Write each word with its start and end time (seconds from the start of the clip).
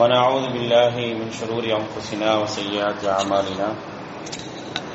ونعوذ 0.00 0.48
بالله 0.56 0.94
من 0.96 1.28
شرور 1.28 1.64
أنفسنا 1.64 2.36
وسيئات 2.36 3.04
أعمالنا. 3.04 3.68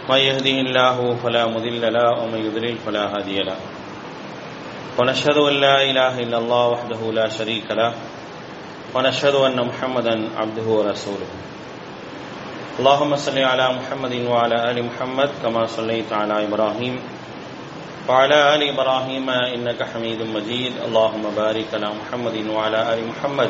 من 0.09 0.17
يهده 0.17 0.58
الله 0.66 1.16
فلا 1.24 1.46
مضل 1.46 1.93
له، 1.93 2.09
ومن 2.25 2.39
يضلل 2.45 2.77
فلا 2.85 3.13
هادي 3.13 3.39
له. 3.39 3.55
ونشهد 4.97 5.37
أن 5.37 5.53
لا 5.61 5.77
إله 5.83 6.19
إلا 6.19 6.37
الله 6.37 6.67
وحده 6.67 7.01
لا 7.13 7.29
شريك 7.29 7.71
له، 7.71 7.93
ونشهد 8.95 9.36
أن 9.36 9.68
محمدا 9.68 10.15
عبده 10.38 10.65
ورسوله. 10.65 11.29
اللهم 12.79 13.15
صل 13.15 13.37
على 13.39 13.65
محمد 13.77 14.13
وعلى 14.25 14.71
آل 14.71 14.77
محمد 14.89 15.29
كما 15.43 15.65
صليت 15.65 16.13
على 16.13 16.49
إبراهيم. 16.49 16.99
وعلى 18.09 18.55
آل 18.55 18.61
إبراهيم 18.73 19.29
إنك 19.29 19.83
حميد 19.83 20.21
مجيد. 20.33 20.73
اللهم 20.85 21.23
بارك 21.37 21.69
على 21.73 21.89
محمد 21.93 22.49
وعلى 22.49 22.93
آل 22.93 22.99
محمد. 23.07 23.49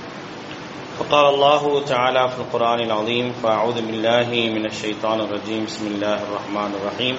فقال 1.00 1.34
الله 1.34 1.84
تعالى 1.84 2.28
في 2.28 2.38
القرآن 2.38 2.80
العظيم 2.80 3.32
فأعوذ 3.42 3.78
بالله 3.82 4.28
من 4.50 4.64
الشيطان 4.66 5.20
الرجيم 5.20 5.64
بسم 5.64 5.86
الله 5.86 6.18
الرحمن 6.22 6.70
الرحيم 6.74 7.16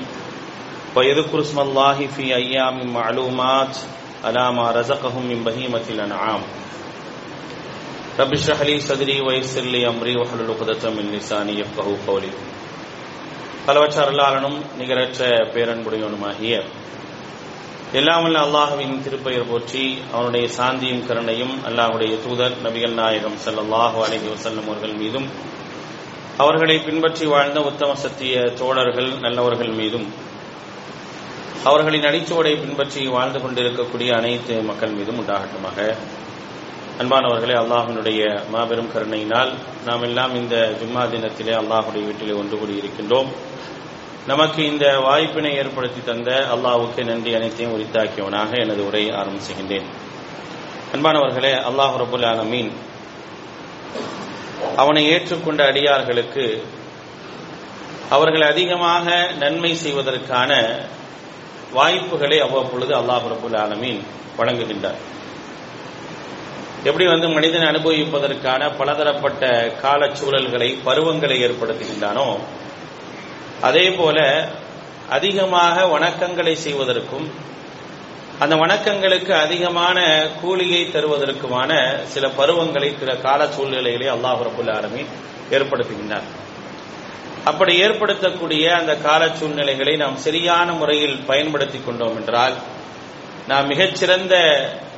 ويذكر 0.95 1.41
اسم 1.41 1.59
الله 1.59 2.07
في 2.07 2.35
أيام 2.35 2.93
معلومات 2.93 3.73
على 4.23 4.51
ما 4.51 4.71
رزقهم 4.71 5.23
من 5.25 5.43
بهيمة 5.43 5.85
الأنعام 5.89 6.41
رب 8.19 8.33
اشرح 8.33 8.61
لي 8.61 8.79
صدري 8.79 9.21
ويسر 9.21 9.61
لي 9.67 9.87
أمري 9.87 10.15
واحلل 10.15 10.49
عقدة 10.49 10.89
من 10.89 11.05
لساني 11.11 11.59
يفقهوا 11.59 11.97
قولي 12.07 12.31
பலவற்ற 13.67 13.97
அருளாளனும் 14.03 14.57
நிகரற்ற 14.79 15.21
பேரன்புடையவனுமாகிய 15.53 16.53
எல்லாமல்ல 17.92 18.38
அல்லாஹுவின் 18.38 18.94
திருப்பெயர் 19.04 19.48
போற்றி 19.48 19.82
அவனுடைய 20.12 20.44
சாந்தியும் 20.58 21.04
கருணையும் 21.08 21.54
அல்லாஹுடைய 21.68 22.12
தூதர் 22.24 22.56
நபிகள் 22.62 22.94
நாயகம் 22.94 23.36
ஸல்லல்லாஹு 23.44 23.98
அலஹி 24.04 24.28
வசல்லம் 24.28 24.68
அவர்கள் 24.68 24.94
மீதும் 24.94 25.26
அவர்களை 26.38 26.76
பின்பற்றி 26.78 27.26
வாழ்ந்த 27.26 27.60
உத்தம 27.60 27.94
சத்திய 27.94 28.36
தோழர்கள் 28.60 29.10
நல்லவர்கள் 29.20 29.72
மீதும் 29.72 30.06
அவர்களின் 31.64 32.02
அடிச்சுவடை 32.02 32.54
பின்பற்றி 32.56 33.06
வாழ்ந்து 33.08 33.40
கொண்டிருக்கக்கூடிய 33.40 34.10
அனைத்து 34.16 34.54
மக்கள் 34.62 34.90
மீதும் 34.90 35.18
உண்டாகட்டுமாக. 35.18 35.78
அன்பானவர்களே 36.98 37.54
அல்லாஹினுடைய 37.54 38.22
மாபெரும் 38.50 38.92
கருணையினால் 38.92 39.52
நாம் 39.84 40.02
எல்லாம் 40.02 40.34
இந்த 40.34 40.56
ஜும்மா 40.80 41.04
தினத்திலே 41.12 41.54
அல்லாஹுடைய 41.60 42.02
வீட்டிலே 42.08 42.34
ஒன்று 42.34 42.58
கூடி 42.58 42.74
இருக்கின்றோம் 42.76 43.30
நமக்கு 44.26 44.66
இந்த 44.66 44.98
வாய்ப்பினை 45.00 45.52
ஏற்படுத்தி 45.56 46.00
தந்த 46.04 46.30
அல்லாவுக்கு 46.54 47.04
நன்றி 47.04 47.34
அனைத்தையும் 47.34 47.74
உரித்தாக்கியவனாக 47.76 48.50
எனது 48.58 48.86
உரை 48.86 49.10
ஆரம்பிச்சுகின்றேன் 49.10 49.88
அன்பானவர்களே 50.92 51.52
அல்லாஹ் 51.68 51.96
ரபுல் 52.02 52.26
ஆலமீன் 52.26 52.70
அவனை 54.76 55.02
ஏற்றுக்கொண்ட 55.10 55.62
அடியார்களுக்கு 55.66 56.44
அவர்கள் 58.10 58.42
அதிகமாக 58.42 59.06
நன்மை 59.38 59.74
செய்வதற்கான 59.74 60.50
வாய்ப்புகளை 61.72 62.40
அவ்வப்பொழுது 62.40 62.94
அல்லாஹ் 62.94 63.28
ரபுல் 63.34 63.58
ஆலமீன் 63.58 64.00
வழங்குகின்றார். 64.38 65.00
எப்படி 66.84 67.06
வந்து 67.06 67.28
மனிதன் 67.28 67.68
அனுபவிப்பதற்கான 67.70 68.76
பலதரப்பட்ட 68.76 69.42
காலச்சூழல்களை 69.82 70.82
பருவங்களை 70.84 71.36
ஏற்படுத்துகின்றானோ 71.44 72.26
அதே 73.62 73.86
போல 73.90 74.18
அதிகமாக 75.16 75.86
வணக்கங்களை 75.86 76.54
செய்வதற்கும் 76.64 77.26
அந்த 78.40 78.54
வணக்கங்களுக்கு 78.56 79.32
அதிகமான 79.44 79.98
கூலியை 80.40 80.82
தருவதற்குமான 80.94 81.72
சில 82.14 82.28
பருவங்களை 82.38 82.88
சில 83.00 83.12
கால 83.26 83.40
சூழ்நிலைகளை 83.56 84.08
அல்லாஹ் 84.14 84.42
ரபுல் 84.48 84.72
ஆலமி 84.76 85.02
ஏற்படுத்துகின்றார் 85.50 86.28
அப்படி 87.44 87.72
ஏற்படுத்தக்கூடிய 87.84 88.64
அந்த 88.80 88.92
கால 88.98 89.22
சூழ்நிலைகளை 89.38 89.94
நாம் 89.96 90.18
சரியான 90.26 90.68
முறையில் 90.72 91.16
பயன்படுத்தி 91.26 91.78
கொண்டோம் 91.78 92.16
என்றால் 92.16 92.56
நாம் 93.48 93.66
மிகச்சிறந்த 93.66 94.34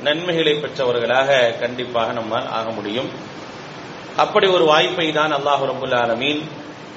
நன்மைகளை 0.03 0.53
பெற்றவர்களாக 0.55 1.29
கண்டிப்பாக 1.61 2.11
நம்மால் 2.11 2.51
ஆக 2.57 2.67
முடியும். 2.69 3.09
அப்படி 4.17 4.47
ஒரு 4.47 4.65
வாய்ப்பை 4.65 5.07
தான் 5.11 5.33
அல்லாஹு 5.33 5.63
ரபுல் 5.71 5.95
ஆலமீன் 6.01 6.41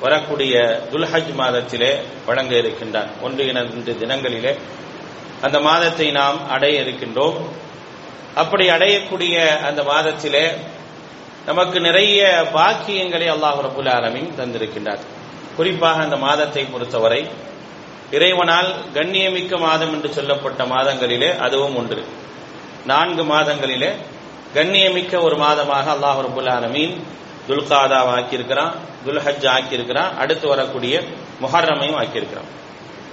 வரக்கூடிய 0.00 0.54
துல்ஹஜ் 0.92 1.32
மாதத்திலே 1.40 1.92
வழங்க 2.26 2.54
இருக்கின்றார் 2.54 3.10
ஒன்று 3.22 3.46
இரண்டு 3.46 3.92
தினங்களிலே 4.02 4.52
அந்த 5.40 5.60
மாதத்தை 5.60 6.10
நாம் 6.10 6.38
அடைய 6.48 6.82
இருக்கின்றோம். 6.82 7.36
அப்படி 8.34 8.64
அடையக்கூடிய 8.70 9.36
அந்த 9.68 9.82
மாதத்திலே 9.82 10.44
நமக்கு 11.46 11.80
நிறைய 11.80 12.46
பாக்கியங்களை 12.52 13.28
அல்லாஹ் 13.30 13.60
ரபுல் 13.66 13.90
ஆலமின் 13.96 14.30
தந்திருக்கின்றார். 14.38 15.02
குறிப்பாக 15.56 16.02
அந்த 16.02 16.16
மாதத்தை 16.16 16.64
பொறுத்தவரை 16.64 17.22
இறைவனால் 18.10 18.70
கண்ணியமிக்க 18.94 19.58
மாதம் 19.58 19.92
என்று 19.92 20.10
சொல்லப்பட்ட 20.12 20.64
மாதங்களிலே 20.64 21.30
அதுவும் 21.36 21.76
ஒன்று. 21.76 22.02
நான்கு 22.86 23.24
மாதங்களிலே 23.24 23.90
கண்ணியமிக்க 24.54 25.22
ஒரு 25.22 25.36
மாதமாக 25.36 25.86
அல்லாஹ் 25.96 26.20
ரபுல் 26.26 26.50
ஆலமீன் 26.56 26.94
துல்காதாவை 27.48 28.10
ஆக்கியிருக்கிறான் 28.18 28.72
துல்ஹஜ் 29.06 29.46
ஆக்கியிருக்கிறான் 29.56 30.10
அடுத்து 30.22 30.46
வரக்கூடிய 30.48 30.94
முஹர்ரமையும் 31.42 31.98
ஆக்கியிருக்கிறான். 32.02 32.50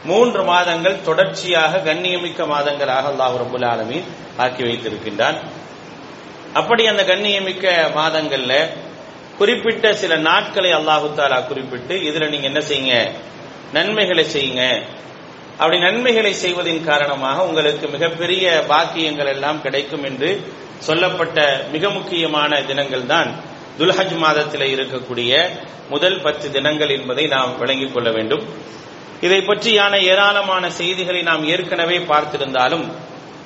மூன்று 0.09 0.41
மாதங்கள் 0.43 0.97
தொடர்ச்சியாக 1.01 1.77
கண்ணியமிக்க 1.77 2.41
மாதங்களாக 2.53 3.05
அல்லாஹ் 3.11 3.37
ரபுல் 3.43 3.67
ஆலமீன் 3.73 4.07
ஆக்கி 4.43 4.63
வைத்திருக்கின்றான். 4.63 5.37
அப்படி 6.59 6.83
அந்த 6.87 7.03
கண்ணியமிக்க 7.03 7.65
மாதங்கள்ல 7.99 8.53
குறிப்பிட்ட 9.39 9.85
சில 10.01 10.15
நாட்களை 10.27 10.71
அல்லாஹு 10.73 11.07
தாலா 11.15 11.39
குறிப்பிட்டு 11.47 11.95
இதுல 12.09 12.27
நீங்க 12.33 12.47
என்ன 12.51 12.61
செய்யுங்க? 12.69 12.97
நன்மைகளை 13.73 14.25
செய்யுங்க. 14.35 14.63
அப்படி 15.57 15.77
நன்மைகளை 15.79 16.33
செய்வதின் 16.43 16.85
காரணமாக 16.89 17.45
உங்களுக்கு 17.45 17.85
மிகப்பெரிய 17.87 18.45
பாக்கியங்கள் 18.67 19.31
எல்லாம் 19.35 19.61
கிடைக்கும் 19.61 20.03
என்று 20.03 20.29
சொல்லப்பட்ட 20.87 21.39
மிக 21.71 21.89
முக்கியமான 21.89 22.61
தினங்கள் 22.61 23.05
தான் 23.05 23.29
துல்ஹஜ் 23.79 24.17
மாதத்தில் 24.17 24.67
இருக்கக்கூடிய 24.75 25.49
முதல் 25.89 26.21
பத்து 26.21 26.51
தினங்கள் 26.51 26.89
என்பதை 26.89 27.27
நாம் 27.27 27.57
விளங்கிக் 27.57 27.93
கொள்ள 27.93 28.11
வேண்டும். 28.11 28.43
இதை 29.21 29.39
பற்றியான 29.39 30.01
ஏராளமான 30.01 30.71
செய்திகளை 30.71 31.21
நாம் 31.21 31.47
ஏற்கனவே 31.47 31.97
பார்த்திருந்தாலும் 31.97 32.85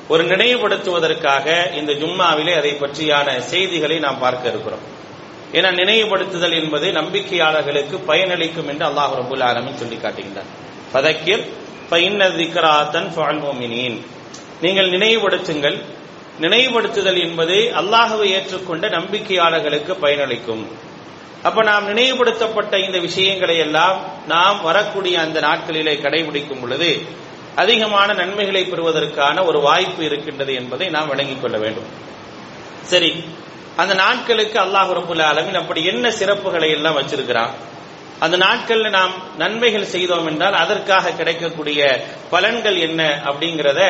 ஒரு 0.07 0.23
நினைவுபடுத்துவதற்காக 0.23 1.73
இந்த 1.73 1.91
ஜும்மாவிலே 1.93 2.57
அதை 2.57 2.71
பற்றியான 2.71 3.37
செய்திகளை 3.37 3.99
நாம் 3.99 4.19
பார்க்க 4.19 4.49
இருக்கிறோம். 4.49 4.85
ஏன்னா 5.53 5.69
நினைவுபடுத்துதல் 5.81 6.55
என்பது 6.61 6.91
நம்பிக்கையாளர்களுக்கு 6.91 7.99
பயனளிக்கும் 8.07 8.67
என்று 8.67 8.85
அல்லாஹ் 8.85 9.13
ரபுல் 9.21 9.43
ஆலமின் 9.43 9.75
சொல்லி 9.75 9.95
காட்டுகின்றார். 9.95 10.49
பதக்கிர் 10.93 11.43
நீங்கள் 14.61 14.89
நினைவுபடுத்துங்கள் 14.89 15.77
நினைவுபடுத்துதல் 16.41 17.19
என்பது 17.25 17.57
அல்லாஹுவை 17.81 18.27
ஏற்றுக்கொண்ட 18.37 18.85
நம்பிக்கையாளர்களுக்கு 18.97 19.93
பயனளிக்கும். 20.03 20.63
அப்ப 21.43 21.63
நாம் 21.63 21.87
நினைவுபடுத்தப்பட்ட 21.87 22.73
இந்த 22.85 22.97
விஷயங்களை 22.99 23.57
எல்லாம் 23.57 23.97
நாம் 24.27 24.61
வரக்கூடிய 24.61 25.15
அந்த 25.21 25.39
நாட்களிலே 25.39 25.95
கடைபிடிக்கும் 26.05 26.61
பொழுது 26.61 26.91
அதிகமான 27.55 28.13
நன்மைகளை 28.13 28.63
பெறுவதற்கான 28.65 29.43
ஒரு 29.45 29.59
வாய்ப்பு 29.59 30.01
இருக்கின்றது 30.05 30.53
என்பதை 30.53 30.87
நாம் 30.89 31.07
விளங்கிக் 31.07 31.41
கொள்ள 31.41 31.57
வேண்டும். 31.57 31.89
சரி 32.83 33.11
அந்த 33.81 33.93
நாட்களுக்கு 33.93 34.57
அல்லாஹ் 34.59 34.91
ரபுல் 34.99 35.23
ஆலமின் 35.29 35.59
அப்படி 35.61 35.81
என்ன 35.85 36.05
சிறப்புகளை 36.09 36.69
எல்லாம் 36.77 36.97
வச்சிருக்கிறான்? 36.99 37.53
அந்த 38.19 38.37
நாட்கள்ல 38.37 38.89
நாம் 38.89 39.13
நன்மைகள் 39.37 39.91
செய்தோம் 39.95 40.27
என்றால் 40.27 40.53
அதற்காக 40.53 41.11
கிடைக்கக்கூடிய 41.11 41.81
பலன்கள் 42.31 42.77
என்ன 42.79 43.01
அப்படிங்கிறத 43.25 43.81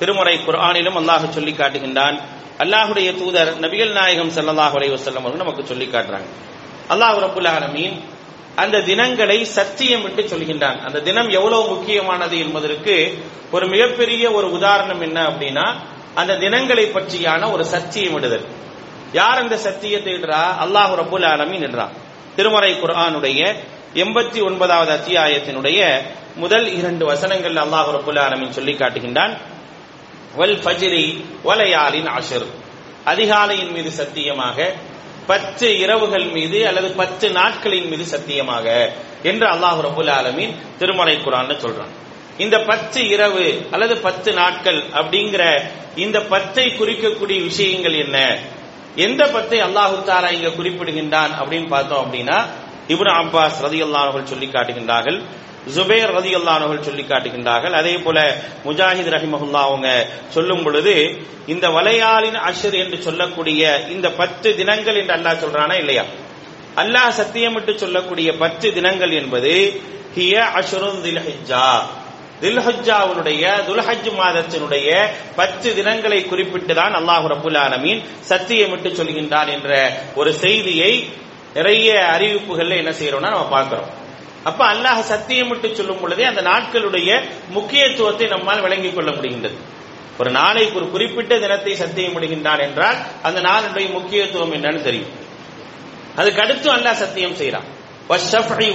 திருமறை 0.00 0.34
குர்ஆனிலும் 0.46 0.98
அல்லாஹ் 1.00 1.24
சொல்லி 1.36 1.52
காட்டுகின்றான். 1.52 2.16
அல்லாஹுடைய 2.62 3.08
தூதர் 3.20 3.50
நபிகள் 3.64 3.92
நாயகம் 3.98 4.32
ஸல்லல்லாஹு 4.36 4.74
அலைவசல்லம் 4.78 5.24
அவர்கள் 5.24 5.44
நமக்கு 5.44 5.62
சொல்லி 5.70 5.86
காட்டுறாங்க. 5.94 6.28
அல்லாஹ் 6.92 7.18
ரப்புல் 7.24 7.50
ஆலமீன் 7.56 7.96
அந்த 8.62 8.76
தினங்களை 8.90 9.38
சத்தியம் 9.56 10.04
விட்டு 10.04 10.22
சொல்கின்றான். 10.32 10.78
அந்த 10.86 10.98
தினம் 11.08 11.28
எவ்வளவு 11.38 11.64
முக்கியமானது 11.72 12.36
என்பதற்கு 12.44 12.94
ஒரு 13.56 13.66
மிகப்பெரிய 13.72 14.24
ஒரு 14.38 14.46
உதாரணம் 14.58 15.02
என்ன 15.06 15.18
அப்படின்னா 15.30 15.66
அந்த 16.20 16.36
தினங்களை 16.44 16.84
பற்றியான 16.96 17.42
ஒரு 17.54 17.64
சத்தியம் 17.74 18.16
இடுதல். 18.18 18.46
யார் 19.18 19.40
அந்த 19.42 19.56
சத்தியத்தை 19.66 20.12
இடுறா? 20.18 20.42
அல்லாஹ் 20.64 20.92
ரபுல் 21.02 21.26
ஆலமீன் 21.32 21.66
என்றான் 21.68 21.92
திருமறை 22.36 22.72
குர்ஆனுடைய 22.82 23.40
எண்பத்தி 24.04 24.38
ஒன்பதாவது 24.48 24.90
அத்தியாயத்தினுடைய 24.98 25.80
முதல் 26.42 26.66
இரண்டு 26.78 27.04
வசனங்கள் 27.10 27.56
அல்லாஹ் 27.64 27.90
ரபுல் 27.96 28.20
ஆலமீன் 28.24 28.56
சொல்லி 28.58 28.74
காட்டுகின்றான். 28.80 29.34
வல் 30.38 30.58
ஃபஜ்ரி 30.64 31.04
வலையாலின் 31.44 32.10
அஷர் 32.18 32.46
அதிகாலையின் 33.04 33.72
மீது 33.72 33.90
சத்தியமாக 33.90 34.74
பத்து 35.26 35.78
இரவுகள் 35.78 36.24
மீது 36.24 36.66
அல்லது 36.66 36.90
பத்து 36.90 37.30
நாட்களின் 37.30 37.88
மீது 37.88 38.04
சத்தியமாக 38.04 38.66
என்று 39.22 39.46
அல்லாஹ் 39.46 39.80
ரபுல் 39.86 40.10
ஆலமீன் 40.10 40.54
திருமலை 40.78 41.14
குரான்னு 41.16 41.54
சொல்றான். 41.62 41.94
இந்த 42.38 42.58
பத்து 42.58 43.08
இரவு 43.08 43.68
அல்லது 43.70 43.96
பத்து 43.96 44.32
நாட்கள் 44.32 44.80
அப்படிங்கிற 44.92 45.42
இந்த 45.96 46.20
பத்தை 46.20 46.66
குறிக்கக்கூடிய 46.66 47.42
விஷயங்கள் 47.42 47.94
என்ன? 47.94 48.38
எந்த 48.96 49.22
பத்தை 49.26 49.60
அல்லாஹு 49.60 50.02
தாரா 50.02 50.28
இங்க 50.28 50.48
குறிப்பிடுகின்றான் 50.48 51.32
அப்படின்னு 51.40 51.68
பார்த்தோம் 51.68 52.02
அப்படின்னா 52.04 52.38
இப்னு 52.88 53.12
அப்பாஸ் 53.22 53.62
ரதி 53.62 53.80
அவர்கள் 53.80 54.26
சொல்லி 54.26 54.46
காட்டுகின்றார்கள் 54.46 55.22
ஜுபேர் 55.74 56.12
ரதி 56.16 56.32
அல்லானவர்கள் 56.38 56.88
சொல்லி 56.88 57.04
காட்டுகின்றார்கள். 57.04 57.74
அதே 57.80 57.94
போல 58.04 58.18
முஜாஹித் 58.66 59.10
ரஹிமஹுல்லா 59.16 59.62
அவங்க 59.68 59.88
சொல்லும் 60.34 60.62
பொழுது 60.66 60.94
இந்த 61.54 61.66
வலையாளின் 61.76 62.38
அஷர் 62.48 62.76
என்று 62.82 62.98
சொல்லக்கூடிய 63.06 63.62
இந்த 63.94 64.06
பத்து 64.20 64.48
தினங்கள் 64.60 65.00
என்று 65.00 65.14
அல்லாஹ் 65.18 65.42
சொல்றானா 65.44 65.76
இல்லையா? 65.82 66.04
அல்லாஹ் 66.82 67.12
சத்தியமிட்டு 67.20 67.72
சொல்லக்கூடிய 67.82 68.28
பத்து 68.42 68.66
தினங்கள் 68.78 69.12
என்பது 69.20 69.52
ஹிய 70.16 70.36
அஷருன் 70.60 71.00
தில்ஹிஜா 71.06 71.68
தில்ஹஜாவுடைய 72.40 73.44
துல்ஹஜ் 73.68 74.08
மாதத்தினுடைய 74.20 74.88
பத்து 75.36 75.68
தினங்களை 75.78 76.18
குறிப்பிட்டு 76.30 76.74
தான் 76.80 76.94
அல்லாஹு 77.00 77.26
ரபுல் 77.34 77.58
ஆலமீன் 77.66 78.00
சத்தியமிட்டு 78.30 78.88
சொல்கின்றான் 78.98 79.50
என்ற 79.56 79.70
ஒரு 80.14 80.32
செய்தியை 80.44 80.92
நிறைய 81.54 81.90
அறிவிப்புகள்ல 82.14 82.80
என்ன 82.82 82.92
செய்யறோம்னா 82.98 83.30
நம்ம 83.34 83.48
பார்க்கிறோம். 83.54 83.88
அப்ப 84.48 84.60
அல்லாஹ் 84.72 85.00
சத்தியமிட்டு 85.12 85.68
சொல்லும் 85.78 86.00
பொழுதே 86.00 86.24
அந்த 86.24 86.42
நாட்களுடைய 86.50 87.10
முக்கியத்துவத்தை 87.56 88.26
நம்மால் 88.34 88.64
விளங்கிக் 88.66 88.96
கொள்ள 88.96 89.10
முடிகின்றது. 89.10 89.56
ஒரு 90.20 90.30
நாளைக்கு 90.30 90.76
ஒரு 90.80 90.88
குறிப்பிட்ட 90.90 91.32
தினத்தை 91.38 91.72
சத்தியமிடுகின்றான் 91.82 92.62
என்றால் 92.66 92.98
அந்த 93.22 93.38
நாளுடைய 93.48 93.86
முக்கியத்துவம் 93.96 94.54
என்னன்னு 94.58 94.82
தெரியும். 94.82 95.12
அதுக்கு 96.16 96.42
அடுத்து 96.44 96.68
அல்லாஹ் 96.76 97.02
சத்தியம் 97.04 97.38
செய்யறான் 97.40 97.66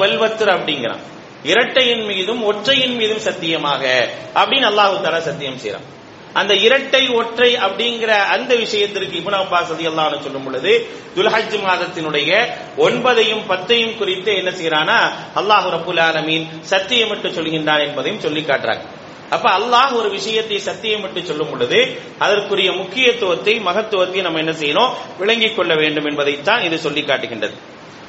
வல்வத்திர 0.03 0.49
அப்படிங்கிறான். 0.57 1.03
இரட்டையின் 1.51 2.03
மீதும் 2.03 2.41
ஒற்றையின் 2.43 2.95
மீதும் 2.95 3.23
சத்தியமாக 3.27 3.83
அப்படின்னு 4.39 4.67
அல்லாஹு 4.71 4.99
தாலா 5.05 5.21
சத்தியம் 5.29 5.61
செய்யறான் 5.63 5.87
அந்த 6.33 6.53
இரட்டை 6.53 7.01
ஒற்றை 7.19 7.49
அப்படிங்கிற 7.55 8.11
அந்த 8.35 8.55
விஷயத்திற்கு 8.55 9.15
இபுன் 9.21 9.37
அப்பாஸ் 9.39 9.71
ரதி 9.73 9.85
அல்லாஹ் 9.91 10.21
சொல்லும் 10.25 10.43
பொழுது 10.43 10.71
துல்ஹஜ் 11.15 11.57
மாதத்தினுடைய 11.65 12.31
ஒன்பதையும் 12.77 13.43
பத்தையும் 13.51 13.97
குறித்து 13.97 14.35
என்ன 14.35 14.49
செய்யறானா 14.49 14.97
அல்லாஹு 15.41 15.69
ரபுல் 15.75 16.01
ஆலமீன் 16.07 16.45
சத்தியமிட்டு 16.71 17.29
சொல்கின்றான் 17.37 17.83
என்பதையும் 17.87 18.19
சொல்லி 18.19 18.41
காட்டுறாங்க. 18.41 18.83
அப்ப 19.29 19.49
அல்லாஹ் 19.59 19.91
ஒரு 19.93 20.09
விஷயத்தை 20.09 20.57
சத்தியமிட்டு 20.65 21.23
சொல்லும் 21.23 21.49
பொழுது 21.49 21.79
அதற்குரிய 22.19 22.71
முக்கியத்துவத்தை 22.71 23.59
மகத்துவத்தை 23.59 24.21
நம்ம 24.21 24.39
என்ன 24.39 24.51
செய்யணும்? 24.51 24.91
விளங்கிக் 25.19 25.55
கொள்ள 25.55 25.75
வேண்டும் 25.75 26.05
என்பதைத்தான் 26.05 26.61
இது 26.61 26.77
சொல்லி 26.77 27.01
காட்டுகின்றது. 27.01 27.55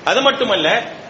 அது 0.05 0.23
மட்டுமல்ல 0.23 0.69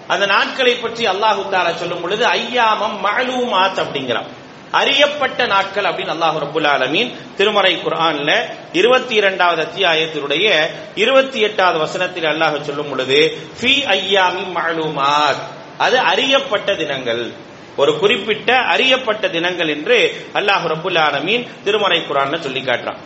அந்த 0.08 0.26
நாட்களை 0.26 0.74
பற்றி 0.74 1.04
அல்லாஹு 1.06 1.42
தாலா 1.52 1.74
சொல்லும் 1.74 2.00
பொழுது 2.00 2.24
ஐயாமம் 2.24 2.96
மழூமாத் 3.06 3.80
அப்படிங்கிறான். 3.84 4.28
அறியப்பட்ட 4.72 5.46
நாட்கள் 5.46 5.84
அப்படின்னு 5.84 6.14
அல்லாஹ் 6.14 6.38
ரபுல் 6.44 6.66
ஆலமீன் 6.66 7.10
திருமறை 7.36 7.72
குரான்ல 7.76 8.30
இருபத்தி 8.72 9.14
இரண்டாவது 9.14 9.62
அத்தியாயத்தினுடைய 9.62 10.46
இருபத்தி 10.94 11.40
எட்டாவது 11.40 11.78
வசனத்தில் 11.78 12.24
அல்லாஹ் 12.24 12.60
சொல்லும் 12.60 12.90
பொழுது 12.90 13.38
ஃபி 13.60 13.72
ஐயாமி 13.96 14.44
மாலுமாத் 14.56 15.42
அது 15.78 15.98
அறியப்பட்ட 15.98 16.74
தினங்கள். 16.74 17.32
ஒரு 17.76 17.98
குறிப்பிட்ட 17.98 18.58
அறியப்பட்ட 18.74 19.28
தினங்கள் 19.28 19.68
என்று 19.68 20.26
அல்லாஹ் 20.34 20.64
ரபுல் 20.74 20.98
ஆலமீன் 20.98 21.46
திருமறை 21.64 22.00
குர்ஆன்ல 22.00 22.40
சொல்லி 22.40 22.60
காட்டுறான். 22.60 23.00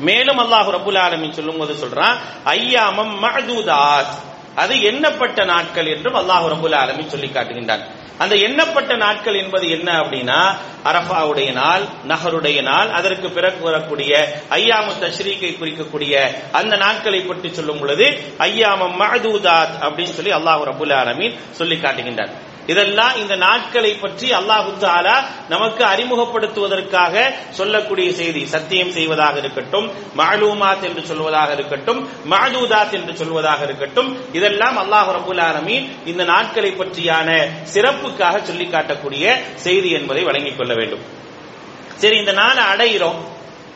மேலும் 0.00 0.38
அல்லாஹ் 0.38 0.68
ரபுல் 0.76 0.98
ஆலமீன் 0.98 1.32
சொல்லும் 1.32 1.58
போது 1.58 1.74
சொல்றான் 1.74 2.16
ஐயாமம் 2.44 3.14
மஹதூதாத் 3.22 4.12
அது 4.54 4.74
எண்ணப்பட்ட 4.74 5.44
நாட்கள் 5.44 5.86
என்றும் 5.86 6.14
அல்லாஹ் 6.14 6.46
ரபுல் 6.54 6.76
ஆலமி 6.76 7.06
சொல்லி 7.06 7.26
காட்டுகின்றான். 7.26 7.84
அந்த 8.18 8.34
எண்ணப்பட்ட 8.36 8.96
நாட்கள் 8.96 9.34
என்பது 9.34 9.70
என்ன 9.70 9.92
அப்படின்னா 9.92 10.54
அரஃபாவுடைய 10.84 11.52
நாள் 11.52 11.82
நகருடைய 12.08 12.62
நாள் 12.62 12.90
அதற்கு 12.90 13.30
பிறகு 13.30 13.60
வரக்கூடிய 13.62 14.28
ஐயாமு 14.50 14.92
தஷ்ரீக்கை 15.00 15.50
குறிக்கக்கூடிய 15.60 16.30
அந்த 16.52 16.76
நாட்களை 16.76 17.20
பற்றி 17.20 17.52
சொல்லும் 17.52 17.80
பொழுது 17.80 18.04
ஐயாமம் 18.38 18.96
மகதூதாத் 19.02 19.74
அப்படின்னு 19.80 20.16
சொல்லி 20.18 20.32
அல்லாஹ் 20.32 20.62
ரபுல் 20.70 20.94
ஆலமீன் 20.94 21.34
சொல்லி 21.50 21.74
காட்டுகின்றான். 21.74 22.30
இதெல்லாம் 22.66 23.16
இந்த 23.16 23.36
நாட்களை 23.36 23.94
பற்றி 23.94 24.32
அல்லாஹு 24.32 24.70
தாலா 24.80 25.14
நமக்கு 25.48 25.84
அறிமுகப்படுத்துவதற்காக 25.84 27.32
சொல்லக்கூடிய 27.50 28.12
செய்தி. 28.12 28.46
சத்தியம் 28.46 28.90
செய்வதாக 28.90 29.38
இருக்கட்டும் 29.38 29.90
மாலூமாத் 30.16 30.82
என்று 30.82 31.02
சொல்வதாக 31.02 31.52
இருக்கட்டும் 31.52 32.08
மாதூதாத் 32.30 32.92
என்று 32.92 33.12
சொல்வதாக 33.12 33.62
இருக்கட்டும் 33.62 34.18
இதெல்லாம் 34.32 34.78
அல்லாஹ் 34.78 35.10
ரபுல் 35.18 35.42
ஆலமீன் 35.48 35.88
இந்த 36.04 36.24
நாட்களை 36.24 36.70
பற்றியான 36.70 37.48
சிறப்புக்காக 37.74 38.42
சொல்லி 38.42 38.64
காட்டக்கூடிய 38.64 39.36
செய்தி 39.54 39.90
என்பதை 39.90 40.22
வழங்கிக் 40.22 40.56
கொள்ள 40.56 40.74
வேண்டும். 40.74 41.00
சரி 41.96 42.16
இந்த 42.16 42.32
நாளை 42.32 42.64
அடைகிறோம் 42.64 43.20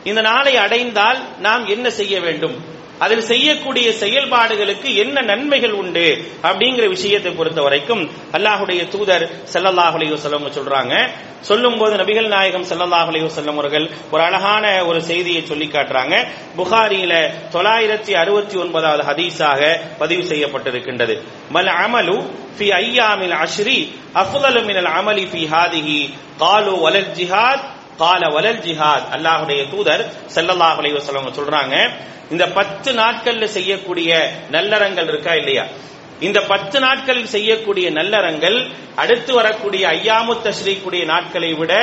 இந்த 0.03 0.21
நாளை 0.21 0.55
அடைந்தால் 0.55 1.19
நாம் 1.39 1.65
என்ன 1.65 1.89
செய்ய 1.89 2.19
வேண்டும்? 2.19 2.75
அதில் 2.99 3.21
செய்யக்கூடிய 3.21 3.89
செயல்பாடுகளுக்கு 3.89 4.95
என்ன 4.95 5.21
நன்மைகள் 5.21 5.71
உண்டு 5.71 6.25
அப்படிங்கிற 6.43 6.89
விஷயத்தை 6.89 7.31
பொறுத்த 7.31 7.61
வரைக்கும் 7.61 8.09
அல்லாஹுடைய 8.31 8.87
தூதர் 8.87 9.29
செல்லல்லாஹ் 9.53 9.95
அலையுசல்லம் 9.97 10.55
சொல்றாங்க. 10.57 11.07
சொல்லும் 11.41 11.77
போது 11.77 11.95
நபிகள் 11.95 12.27
நாயகம் 12.27 12.65
செல்லல்லாஹ் 12.65 13.09
அலையுசல்லம் 13.11 13.57
அவர்கள் 13.57 13.89
ஒரு 14.11 14.23
அழகான 14.23 14.85
ஒரு 14.85 15.01
செய்தியை 15.01 15.45
சொல்லி 15.45 15.65
காட்டுறாங்க. 15.65 16.15
புகாரியில 16.57 17.13
தொள்ளாயிரத்தி 17.53 18.13
அறுபத்தி 18.13 18.57
ஒன்பதாவது 18.57 19.03
ஹதீஸாக 19.03 19.79
பதிவு 19.97 20.23
செய்யப்பட்டிருக்கின்றது. 20.23 21.15
மல் 21.53 21.71
அமலு 21.85 22.17
ஃபி 22.57 22.67
ஐயாமில் 22.81 23.35
அஷ்ரி 23.45 23.79
அஃதலு 24.13 24.65
மினல் 24.65 24.91
அமலி 24.99 25.25
ஃபி 25.33 25.41
ஹாதிஹி. 25.53 26.13
காலு 26.39 26.73
வலல் 26.85 27.11
ஜிஹாத் 27.17 27.75
கால 27.97 28.23
வலல் 28.29 28.61
ஜிஹாத் 28.61 29.07
அல்லாஹுடைய 29.11 29.61
தூதர் 29.71 30.03
செல்லல்லாஹ் 30.35 30.79
அலைவசல்லம் 30.79 31.37
சொல்றாங்க 31.39 31.75
இந்த 32.31 32.45
பத்து 32.49 32.89
நாட்கள்ல 32.93 33.45
செய்யக்கூடிய 33.47 34.09
நல்லறங்கள் 34.49 35.07
இருக்கா 35.07 35.33
இல்லையா? 35.33 35.65
இந்த 36.21 36.39
பத்து 36.51 36.77
நாட்களில் 36.79 37.33
செய்யக்கூடிய 37.33 37.87
நல்லறங்கள் 37.97 38.57
அடுத்து 39.01 39.31
வரக்கூடிய 39.39 39.83
ஐயாமு 39.97 40.33
தஸ்ரீக்குடைய 40.45 41.03
நாட்களை 41.13 41.51
விட 41.59 41.73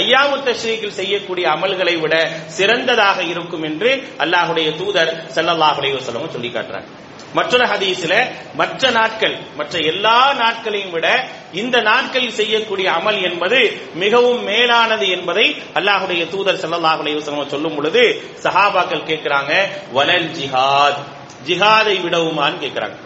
ஐயாமு 0.00 0.36
தஸ்ரீக்கில் 0.46 0.98
செய்யக்கூடிய 1.00 1.46
அமல்களை 1.56 1.94
விட 2.00 2.14
சிறந்ததாக 2.56 3.18
இருக்கும் 3.32 3.66
என்று 3.70 3.90
அல்லாஹுடைய 4.24 4.68
தூதர் 4.80 5.12
செல்லல்லாஹ் 5.36 5.78
அலைவசல்லம் 5.82 6.34
சொல்லி 6.36 6.50
காட்டுறாங்க 6.56 6.88
மற்றொரு 7.34 7.64
ஹதீஸ்ல 7.70 8.14
மற்ற 8.54 8.90
நாட்கள் 8.90 9.34
மற்ற 9.56 9.78
எல்லா 9.92 10.18
நாட்களையும் 10.42 10.92
விட 10.94 11.06
இந்த 11.52 11.76
நாட்களில் 11.80 12.36
செய்யக்கூடிய 12.40 12.88
அமல் 12.98 13.18
என்பது 13.22 13.58
மிகவும் 14.02 14.42
மேலானது 14.42 15.06
என்பதை 15.16 15.46
அல்லாஹுடைய 15.80 16.22
தூதர் 16.34 16.62
சல்லாஹ் 16.64 17.02
அலைவசம் 17.04 17.52
சொல்லும் 17.54 17.76
பொழுது 17.78 18.04
சஹாபாக்கள் 18.44 19.08
கேட்கிறாங்க 19.10 19.52
வலல் 19.92 20.30
ஜிஹாத். 20.38 21.02
ஜிஹாதை 21.48 21.96
விடவுமான்னு 22.04 22.62
கேட்கிறாங்க. 22.64 22.96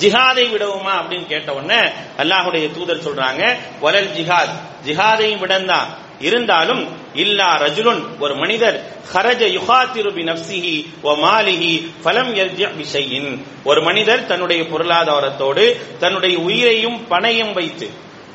ஜிஹாதை 0.00 0.44
விடவுமா 0.50 0.92
அப்படின்னு 1.00 1.26
கேட்ட 1.26 1.54
உடனே 1.54 1.80
அல்லாஹுடைய 2.18 2.72
தூதர் 2.72 3.04
சொல்றாங்க 3.06 3.42
வலல் 3.82 4.12
ஜிஹாத். 4.16 4.54
ஜிஹாதையும் 4.86 5.42
விடந்தான். 5.44 5.90
இருந்தாலும் 6.20 6.88
இல்லா 7.14 7.60
ரஜுலுன் 7.60 8.02
ஒரு 8.18 8.34
மனிதர் 8.34 8.76
ஹரஜ 9.12 9.42
யுகாத்திரு 9.58 10.10
பி 10.12 10.22
நப்சிஹி 10.22 10.74
ஓ 11.02 11.12
மாலிஹி 11.16 11.72
ஃபலம் 12.04 12.30
யர்ஜி 12.40 12.66
பிஷையின். 12.78 13.44
ஒரு 13.64 13.82
மனிதர் 13.82 14.26
தன்னுடைய 14.26 14.62
பொருளாதாரத்தோடு 14.62 15.64
தன்னுடைய 15.98 16.38
உயிரையும் 16.38 16.98
பணையும் 17.10 17.52
வைத்து 17.52 17.90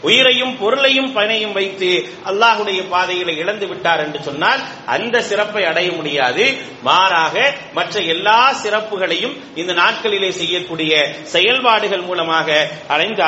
உயிரையும் 0.08 0.54
பொருளையும் 0.62 1.12
பணையும் 1.16 1.56
வைத்து 1.58 1.90
அல்லாஹுடைய 2.30 2.80
பாதையில 2.94 3.30
இழந்து 3.42 3.68
விட்டார் 3.68 4.04
என்று 4.06 4.20
சொன்னால் 4.28 4.62
அந்த 4.96 5.22
சிறப்பை 5.30 5.64
அடைய 5.72 5.90
முடியாது. 5.92 6.46
மாறாக 6.82 7.36
மற்ற 7.74 8.02
எல்லா 8.16 8.40
சிறப்புகளையும் 8.64 9.36
இந்த 9.62 9.74
நாட்களிலே 9.74 10.30
செய்யக்கூடிய 10.42 10.94
செயல்பாடுகள் 11.34 12.04
மூலமாக 12.10 12.50
அடைந்து 12.88 13.24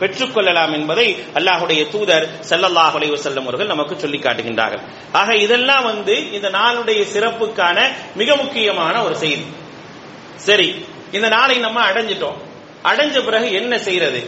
பெற்றுக்கொள்ளலாம் 0.00 0.74
என்பதை 0.78 1.08
அல்லாஹுடைய 1.34 1.82
தூதர் 1.94 2.28
செல்லல்லாஹ் 2.50 2.92
செல்லும் 2.92 3.14
வஸல்லம் 3.16 3.48
அவர்கள் 3.48 3.72
நமக்கு 3.74 3.94
சொல்லி 3.98 4.18
காட்டுகின்றார்கள். 4.18 4.84
ஆக 5.12 5.36
இதெல்லாம் 5.46 5.84
வந்து 5.84 6.14
இந்த 6.36 6.48
நாளுடைய 6.50 7.00
சிறப்புக்கான 7.14 7.78
மிக 8.14 8.36
முக்கியமான 8.36 8.94
ஒரு 9.06 9.16
செய்தி. 9.24 9.46
சரி 10.48 10.68
இந்த 11.16 11.28
நாளை 11.28 11.56
நம்ம 11.58 11.78
அடைஞ்சிட்டோம். 11.90 12.38
அடைஞ்ச 12.90 13.16
பிறகு 13.24 13.48
என்ன 13.60 13.74
செய்யறது 13.78 14.20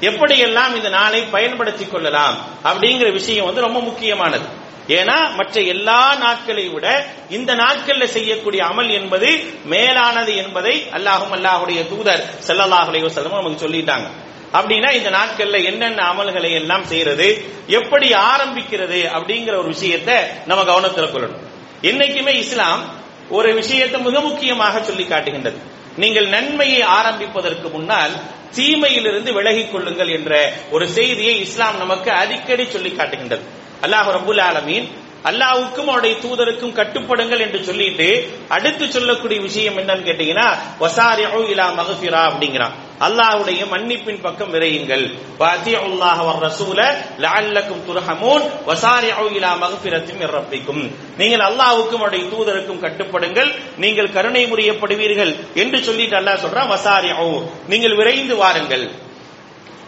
எப்படியெல்லாம் 0.00 0.74
இந்த 0.74 0.88
நாளை 0.88 1.22
பயன்படுத்திக் 1.22 1.90
கொள்ளலாம் 1.90 2.36
அப்படிங்கிற 2.64 3.12
விஷயம் 3.12 3.44
வந்து 3.44 3.60
ரொம்ப 3.60 3.80
முக்கியமானது. 3.80 4.62
ஏன்னா 4.88 5.34
மற்ற 5.34 5.60
எல்லா 5.60 6.14
நாட்களை 6.14 6.68
விட 6.68 7.06
இந்த 7.30 7.54
நாட்கள்ல 7.54 8.04
செய்யக்கூடிய 8.04 8.64
அமல் 8.64 8.90
என்பது 8.90 9.54
மேலானது 9.64 10.36
என்பதை 10.36 10.86
அல்லாஹும் 10.92 11.32
அல்லாஹுடைய 11.32 11.88
தூதர் 11.88 12.24
ஸல்லல்லாஹு 12.46 13.08
செல்லமும் 13.08 13.42
நமக்கு 13.42 13.68
சொல்லிட்டாங்க. 13.68 14.06
அப்படின்னா 14.52 14.90
இந்த 14.90 15.10
நாட்கள்ல 15.10 15.64
என்னென்ன 15.64 16.12
அமல்களை 16.12 16.52
எல்லாம் 16.52 16.84
செய்யறது 16.84 17.44
எப்படி 17.66 18.10
ஆரம்பிக்கிறது 18.10 19.00
அப்படிங்கிற 19.16 19.56
ஒரு 19.56 19.66
விஷயத்தை 19.66 20.14
நம்ம 20.46 20.64
கவனத்தில் 20.64 21.12
கொள்ளணும். 21.14 21.42
என்னைக்குமே 21.82 22.34
இஸ்லாம் 22.34 22.82
ஒரு 23.28 23.54
விஷயத்தை 23.54 24.00
மிக 24.00 24.20
முக்கியமாக 24.20 24.82
சொல்லி 24.82 25.04
காட்டுகின்றது. 25.04 25.58
நீங்கள் 25.96 26.28
நன்மையை 26.28 26.80
ஆரம்பிப்பதற்கு 26.98 27.68
முன்னால் 27.68 28.14
தீமையிலிருந்து 28.56 29.30
விலகிக் 29.32 29.72
கொள்ளுங்கள் 29.72 30.08
என்ற 30.08 30.32
ஒரு 30.70 30.88
செய்தியை 30.88 31.40
இஸ்லாம் 31.40 31.78
நமக்கு 31.78 32.10
அடிக்கடி 32.10 32.64
சொல்லி 32.64 32.90
காட்டுகின்றது. 32.90 33.44
அல்லாஹ் 33.82 34.10
ரபுல் 34.18 34.42
ஆலமீன் 34.50 34.86
அல்லாவுக்கும் 35.24 35.86
அவருடைய 35.86 36.16
தூதருக்கும் 36.16 36.72
கட்டுப்படுங்கள் 36.72 37.40
என்று 37.40 37.64
சொல்லிட்டு 37.64 38.30
அடுத்து 38.48 38.90
சொல்லக்கூடிய 38.90 39.40
விஷயம் 39.40 39.78
என்னன்னு 39.78 40.06
கேட்டீங்கன்னா 40.08 40.48
வசாரிஉ 40.80 41.44
இலா 41.52 41.66
மகஃபிரா 41.78 42.22
அப்படிங்கிறான். 42.30 42.74
அல்லாஹ்வுடைய 43.00 43.62
மன்னிப்பின் 43.70 44.20
பக்கம் 44.20 44.54
விரையுங்கள். 44.54 45.14
வாத்தியுல்லாஹ் 45.38 46.24
வர் 46.24 46.42
ரசூல 46.42 46.80
லஅல்லக்கும் 47.18 47.82
துர்ஹமூன். 47.88 48.44
வசாரிஉ 48.66 49.30
இலா 49.32 49.52
மகஃபிரத்தின் 49.62 50.18
மிர் 50.18 50.34
ரப்பிக்கும். 50.34 50.90
நீங்கள் 51.18 51.40
அல்லாஹ்வுக்கும் 51.40 52.02
அவருடைய 52.02 52.24
தூதருக்கும் 52.26 52.80
கட்டுப்படுங்கள். 52.80 53.54
நீங்கள் 53.78 54.12
கருணை 54.12 54.46
புரியப்படுவீர்கள் 54.46 55.36
என்று 55.54 55.82
சொல்லிட்டு 55.82 56.16
அல்லாஹ் 56.16 56.42
சொல்றான் 56.44 56.70
வசாரிஉ. 56.70 57.42
நீங்கள் 57.68 57.96
விரைந்து 57.96 58.36
வாருங்கள். 58.36 58.90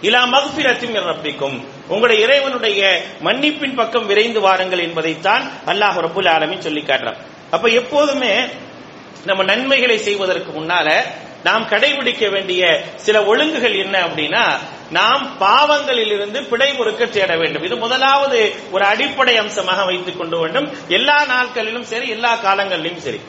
இலா 0.02 0.22
மகஃபிரத்தின் 0.26 1.00
ரப்பிக்கும். 1.00 1.60
உங்களுடைய 1.88 2.24
இறைவனுடைய 2.26 3.02
மன்னிப்பின் 3.24 3.74
பக்கம் 3.74 4.06
விரைந்து 4.06 4.40
வாருங்கள் 4.40 4.78
என்பதைத்தான் 4.78 5.44
அல்லாஹ் 5.66 5.98
ரபுல் 6.06 6.30
ஆலமின் 6.36 6.58
சொல்லி 6.58 6.80
காட்டுறான். 6.80 7.20
அப்ப 7.50 7.68
எப்போதுமே 7.68 8.34
நம்ம 9.24 9.42
நன்மைகளை 9.42 9.98
செய்வதற்கு 9.98 10.60
முன்னால 10.60 11.02
நாம் 11.44 11.68
கடைபிடிக்க 11.68 12.30
வேண்டிய 12.30 12.84
சில 12.96 13.22
ஒழுங்குகள் 13.22 13.76
என்ன 13.76 13.96
அப்படின்னா 14.06 14.44
நாம் 14.90 15.36
பாவங்களில் 15.40 16.12
இருந்து 16.12 16.42
பிழை 16.42 16.72
பொறுக்க 16.72 17.04
தேட 17.06 17.36
வேண்டும். 17.36 17.62
இது 17.62 17.76
முதலாவது 17.76 18.52
ஒரு 18.70 18.84
அடிப்படை 18.84 19.36
அம்சமாக 19.36 19.84
வைத்துக் 19.84 20.18
கொண்டு 20.18 20.38
வேண்டும். 20.38 20.68
எல்லா 20.88 21.24
நாட்களிலும் 21.24 21.84
சரி 21.84 22.08
எல்லா 22.08 22.36
காலங்களிலும் 22.36 23.00
சரி. 23.00 23.20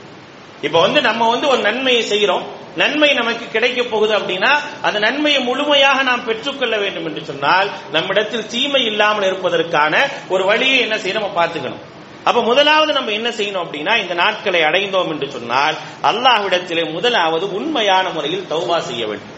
இப்ப 0.61 0.79
வந்து 0.79 1.01
நம்ம 1.01 1.29
வந்து 1.29 1.47
ஒரு 1.47 1.61
நன்மையை 1.61 2.03
செய்யறோம் 2.11 2.45
நன்மை 2.75 3.13
நமக்கு 3.13 3.45
கிடைக்க 3.51 3.83
போகுது 3.83 4.17
அப்படின்னா 4.19 4.51
அந்த 4.81 4.99
நன்மையை 4.99 5.39
முழுமையாக 5.41 6.03
நாம் 6.03 6.25
பெற்றுக்கொள்ள 6.25 6.77
வேண்டும் 6.77 7.05
என்று 7.05 7.25
சொன்னால் 7.25 7.69
நம்மிடத்தில் 7.91 8.47
தீமை 8.47 8.85
இல்லாமல் 8.85 9.23
இருப்பதற்கான 9.23 10.09
ஒரு 10.29 10.45
வழியை 10.45 10.79
என்ன 10.79 10.97
செய்ய 10.97 11.19
நம்ம 11.19 11.45
பார்த்துக்கணும். 11.45 11.83
அப்ப 12.23 12.41
முதலாவது 12.41 12.93
நம்ம 12.93 13.11
என்ன 13.11 13.29
செய்யணும் 13.29 13.63
அப்படின்னா 13.63 13.95
இந்த 13.97 14.13
நாட்களை 14.13 14.61
அடைந்தோம் 14.61 15.09
என்று 15.09 15.31
சொன்னால் 15.31 15.75
அல்லாஹ்விடத்திலே 16.03 16.91
முதலாவது 16.91 17.53
உண்மையான 17.53 18.09
முறையில் 18.09 18.47
தௌபா 18.49 18.77
செய்ய 18.77 19.05
வேண்டும். 19.07 19.33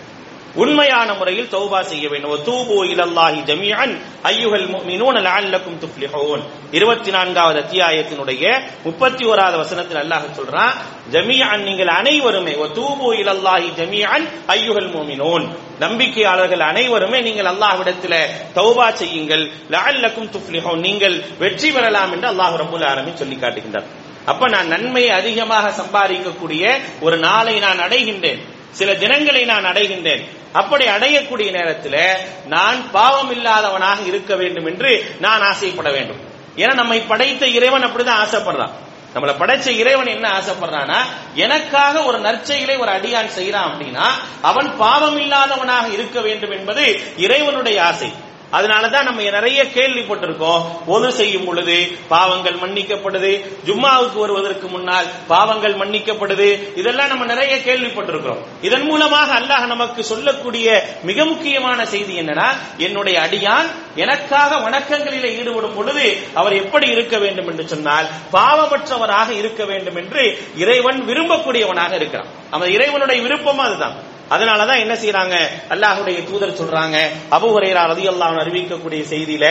உண்மையான 0.56 1.10
முறையில் 1.20 1.50
தௌபா 1.56 1.79
செய்ய 1.91 2.06
வேண்டும். 2.10 2.44
தூபு 2.50 2.77
இலல்லாஹி 2.94 3.39
ஜமீஅன் 3.50 3.94
ஐயுஹல் 4.32 4.68
முஃமினூன 4.74 5.15
லஅல்லக்கும் 5.27 5.77
துஃப்லிஹூன். 5.84 6.41
24வது 6.77 7.60
அத்தியாயத்தினுடைய 7.63 8.44
31வது 8.86 9.58
வசனத்தில் 9.63 10.01
அல்லாஹ் 10.03 10.25
சொல்றான் 10.39 10.74
ஜமீஅன் 11.13 11.63
நீங்கள் 11.70 11.91
அனைவருமே 12.00 12.53
தூபு 12.79 13.08
இலல்லாஹி 13.22 13.70
ஜமீஅன் 13.79 14.25
ஐயுகல் 14.58 14.91
முஃமினூன். 14.96 15.46
நம்பிக்கையாளர்கள் 15.86 16.63
அனைவருமே 16.72 17.20
நீங்கள் 17.27 17.50
அல்லாஹ்விடத்தில் 17.53 18.20
தௌபா 18.60 18.88
செய்யுங்கள். 19.01 19.44
லஅல்லக்கும் 19.74 20.29
துஃப்லிஹூன் 20.36 20.86
நீங்கள் 20.88 21.15
வெற்றி 21.39 21.72
பெறலாம் 21.72 22.13
என்று 22.15 22.27
அல்லாஹ் 22.34 22.56
ரப்பல் 22.62 22.88
ஆலமீன் 22.91 23.20
சொல்லி 23.22 23.36
காட்டுகின்றார். 23.36 23.89
அப்ப 24.32 24.48
நான் 24.53 24.68
நன்மையை 24.68 25.12
அதிகமாக 25.20 25.65
சம்பாதிக்கக்கூடிய 25.82 26.63
ஒரு 27.06 27.18
நாளை 27.27 27.60
நான் 27.65 27.84
அடைகின்றேன். 27.86 28.41
சில 28.71 28.95
தினங்களை 28.95 29.45
நான் 29.45 29.65
அடைகின்றேன். 29.65 30.23
அப்படி 30.51 30.85
அடையக்கூடிய 30.85 31.51
நேரத்தில் 31.51 32.17
நான் 32.45 32.91
பாவம் 32.91 33.31
இல்லாதவனாக 33.31 34.05
இருக்க 34.05 34.35
வேண்டும் 34.35 34.65
என்று 34.65 35.15
நான் 35.19 35.41
ஆசைப்பட 35.41 35.91
வேண்டும். 35.91 36.19
ஏன்னா 36.55 36.73
நம்மை 36.73 36.99
படைத்த 36.99 37.47
இறைவன் 37.47 37.85
அப்படிதான் 37.85 38.25
ஆசைப்படுறான். 38.25 38.71
நம்மளை 39.15 39.33
படைச்ச 39.39 39.67
இறைவன் 39.67 40.07
என்ன 40.07 40.29
ஆசைப்படுறானா 40.29 40.97
எனக்காக 41.33 42.03
ஒரு 42.03 42.19
நற்செயலை 42.19 42.77
ஒரு 42.77 42.91
அடியான் 42.91 43.29
செய்யறான் 43.38 43.69
அப்படின்னா 43.69 44.05
அவன் 44.41 44.77
பாவம் 44.77 45.19
இல்லாதவனாக 45.19 45.93
இருக்க 45.93 46.21
வேண்டும் 46.21 46.51
என்பது 46.51 46.99
இறைவனுடைய 47.17 47.85
ஆசை. 47.85 48.13
அதனாலதான் 48.51 49.03
நம்ம 49.03 49.22
நிறைய 49.22 49.63
கேள்விப்பட்டிருக்கோம். 49.63 50.62
ஒது 50.86 51.12
செய்யும் 51.12 51.46
பொழுது 51.46 51.91
பாவங்கள் 52.08 52.53
மன்னிக்கப்படுது. 52.53 53.46
ஜும்மாவுக்கு 53.65 54.18
வருவதற்கு 54.20 54.68
முன்னால் 54.68 55.06
பாவங்கள் 55.27 55.74
மன்னிக்கப்படுது. 55.74 56.77
இதெல்லாம் 56.77 57.08
நம்ம 57.08 57.25
நிறைய 57.25 57.56
கேள்விப்பட்டிருக்கிறோம். 57.56 58.41
இதன் 58.62 58.82
மூலமாக 58.82 59.39
அல்லாஹ் 59.39 59.65
நமக்கு 59.65 60.03
சொல்லக்கூடிய 60.03 60.84
மிக 61.03 61.25
முக்கியமான 61.25 61.86
செய்தி 61.86 62.20
என்னன்னா 62.20 62.48
என்னுடைய 62.77 63.20
அடியான் 63.20 63.65
எனக்காக 63.96 64.58
வணக்கங்களில் 64.58 65.38
ஈடுபடும் 65.39 65.75
பொழுது 65.75 66.18
அவர் 66.34 66.53
எப்படி 66.53 66.88
இருக்க 66.88 67.18
வேண்டும் 67.18 67.48
என்று 67.48 67.68
சொன்னால் 67.68 68.06
பாவமற்றவராக 68.34 69.29
இருக்க 69.29 69.65
வேண்டும் 69.65 69.96
என்று 69.96 70.41
இறைவன் 70.58 71.08
விரும்பக்கூடியவனாக 71.08 71.94
இருக்கிறான். 71.96 72.27
அவன் 72.50 72.72
இறைவனுடைய 72.72 73.22
விருப்பம் 73.22 73.60
அதுதான். 73.60 74.18
அதனாலதான் 74.29 74.79
என்ன 74.79 74.95
செய்யறாங்க 74.95 75.36
அல்லாஹுடைய 75.69 76.19
தூதர் 76.29 76.59
சொல்றாங்க 76.59 76.98
அபுஹுரேரா 77.38 77.83
ரதியல்லாஹு 77.93 78.41
அறிவிக்கக்கூடிய 78.43 79.03
செய்தியில 79.13 79.45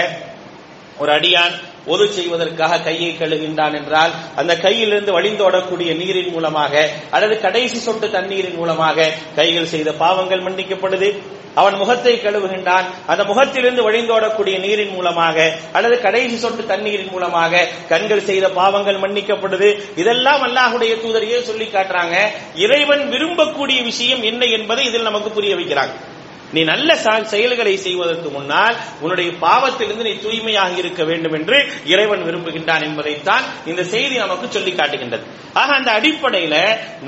ஒரு 0.99 1.11
அடியான் 1.13 1.57
ஒது 1.87 2.05
செய்வதற்காக 2.13 2.79
கையை 2.79 3.11
கழுகின்றான் 3.17 3.75
என்றால் 3.75 4.13
அந்த 4.37 4.53
கையிலிருந்து 4.57 5.13
வழிந்தோடக்கூடிய 5.19 5.91
நீரின் 5.97 6.33
மூலமாக 6.33 6.73
அல்லது 7.11 7.41
கடைசி 7.41 7.79
சொட்டு 7.79 8.07
தண்ணீரின் 8.11 8.57
மூலமாக 8.57 9.07
கைகள் 9.37 9.73
செய்த 9.75 9.93
பாவங்கள் 9.93 10.43
மன்னிக்கப்படுது. 10.43 11.09
அவன் 11.55 11.75
முகத்தை 11.75 12.15
கழுவுகின்றான். 12.15 12.85
அந்த 13.07 13.25
முகத்திலிருந்து 13.25 13.91
வழிந்தோடக்கூடிய 13.91 14.61
நீரின் 14.61 14.95
மூலமாக 14.95 15.55
அல்லது 15.73 16.01
கடைசி 16.01 16.37
சொட்டு 16.37 16.67
தண்ணீரின் 16.67 17.11
மூலமாக 17.11 17.67
கண்கள் 17.89 18.21
செய்த 18.21 18.49
பாவங்கள் 18.49 18.97
மன்னிக்கப்படுது. 18.97 19.79
இதெல்லாம் 19.97 20.43
அல்லாஹுடைய 20.43 20.95
தூதரையே 20.95 21.41
சொல்லி 21.41 21.65
காட்டுறாங்க. 21.65 22.17
இறைவன் 22.55 23.11
விரும்பக்கூடிய 23.11 23.83
விஷயம் 23.83 24.23
என்ன 24.23 24.45
என்பதை 24.45 24.85
இதில் 24.85 25.03
நமக்கு 25.03 25.31
புரிய 25.31 25.55
வைக்கிறாங்க. 25.55 26.08
நீ 26.53 26.61
நல்ல 26.73 26.97
செயல்களை 27.33 27.75
செய்வதற்கு 27.87 28.29
முன்னால் 28.37 28.77
உன்னுடைய 29.03 29.31
பாவத்திலிருந்து 29.45 30.07
நீ 30.09 30.15
தூய்மையாக 30.25 30.77
இருக்க 30.83 31.03
வேண்டும் 31.11 31.37
என்று 31.39 31.59
இறைவன் 31.93 32.25
விரும்புகின்றான் 32.29 32.87
என்பதைத்தான் 32.89 33.45
இந்த 33.71 33.83
செய்தி 33.95 34.17
நமக்கு 34.25 34.47
சொல்லி 34.57 34.73
காட்டுகின்றது. 34.73 35.25
ஆக 35.61 35.71
அந்த 35.79 35.91
அடிப்படையில 35.99 36.57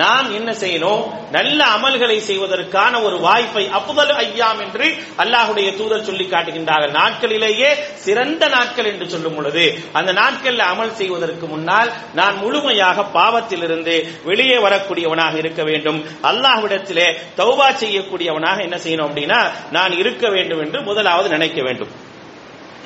நாம் 0.02 0.28
என்ன 0.38 0.50
செய்யணும்? 0.62 1.02
நல்ல 1.36 1.60
அமல்களை 1.76 2.18
செய்வதற்கான 2.28 3.02
ஒரு 3.06 3.16
வாய்ப்பை 3.26 3.64
அப்புதல் 3.78 4.12
ஐயாம் 4.24 4.60
என்று 4.66 4.86
அல்லாஹுடைய 5.22 5.68
தூதர் 5.80 6.06
சொல்லி 6.08 6.26
காட்டுகின்றார்கள். 6.26 6.94
நாட்களிலேயே 7.00 7.70
சிறந்த 8.04 8.44
நாட்கள் 8.48 8.90
என்று 8.92 9.08
சொல்லும் 9.14 9.36
பொழுது 9.36 9.64
அந்த 9.92 10.10
நாட்களில் 10.20 10.64
அமல் 10.70 10.96
செய்வதற்கு 11.00 11.46
முன்னால் 11.46 11.90
நான் 12.20 12.36
முழுமையாக 12.42 13.06
பாவத்திலிருந்து 13.18 13.94
வெளியே 14.24 14.58
வரக்கூடியவனாக 14.66 15.36
இருக்க 15.42 15.62
வேண்டும். 15.70 16.00
அல்லாஹ்விடத்திலே 16.30 17.08
தௌபா 17.40 17.68
செய்யக்கூடியவனாக 17.82 18.58
என்ன 18.68 18.78
செய்யணும் 18.84 19.08
அப்படின்னா 19.08 19.29
நான் 19.72 19.98
இருக்க 19.98 20.28
வேண்டும் 20.28 20.60
என்று 20.60 20.82
முதலாவது 20.82 21.28
நினைக்க 21.28 21.62
வேண்டும். 21.62 21.88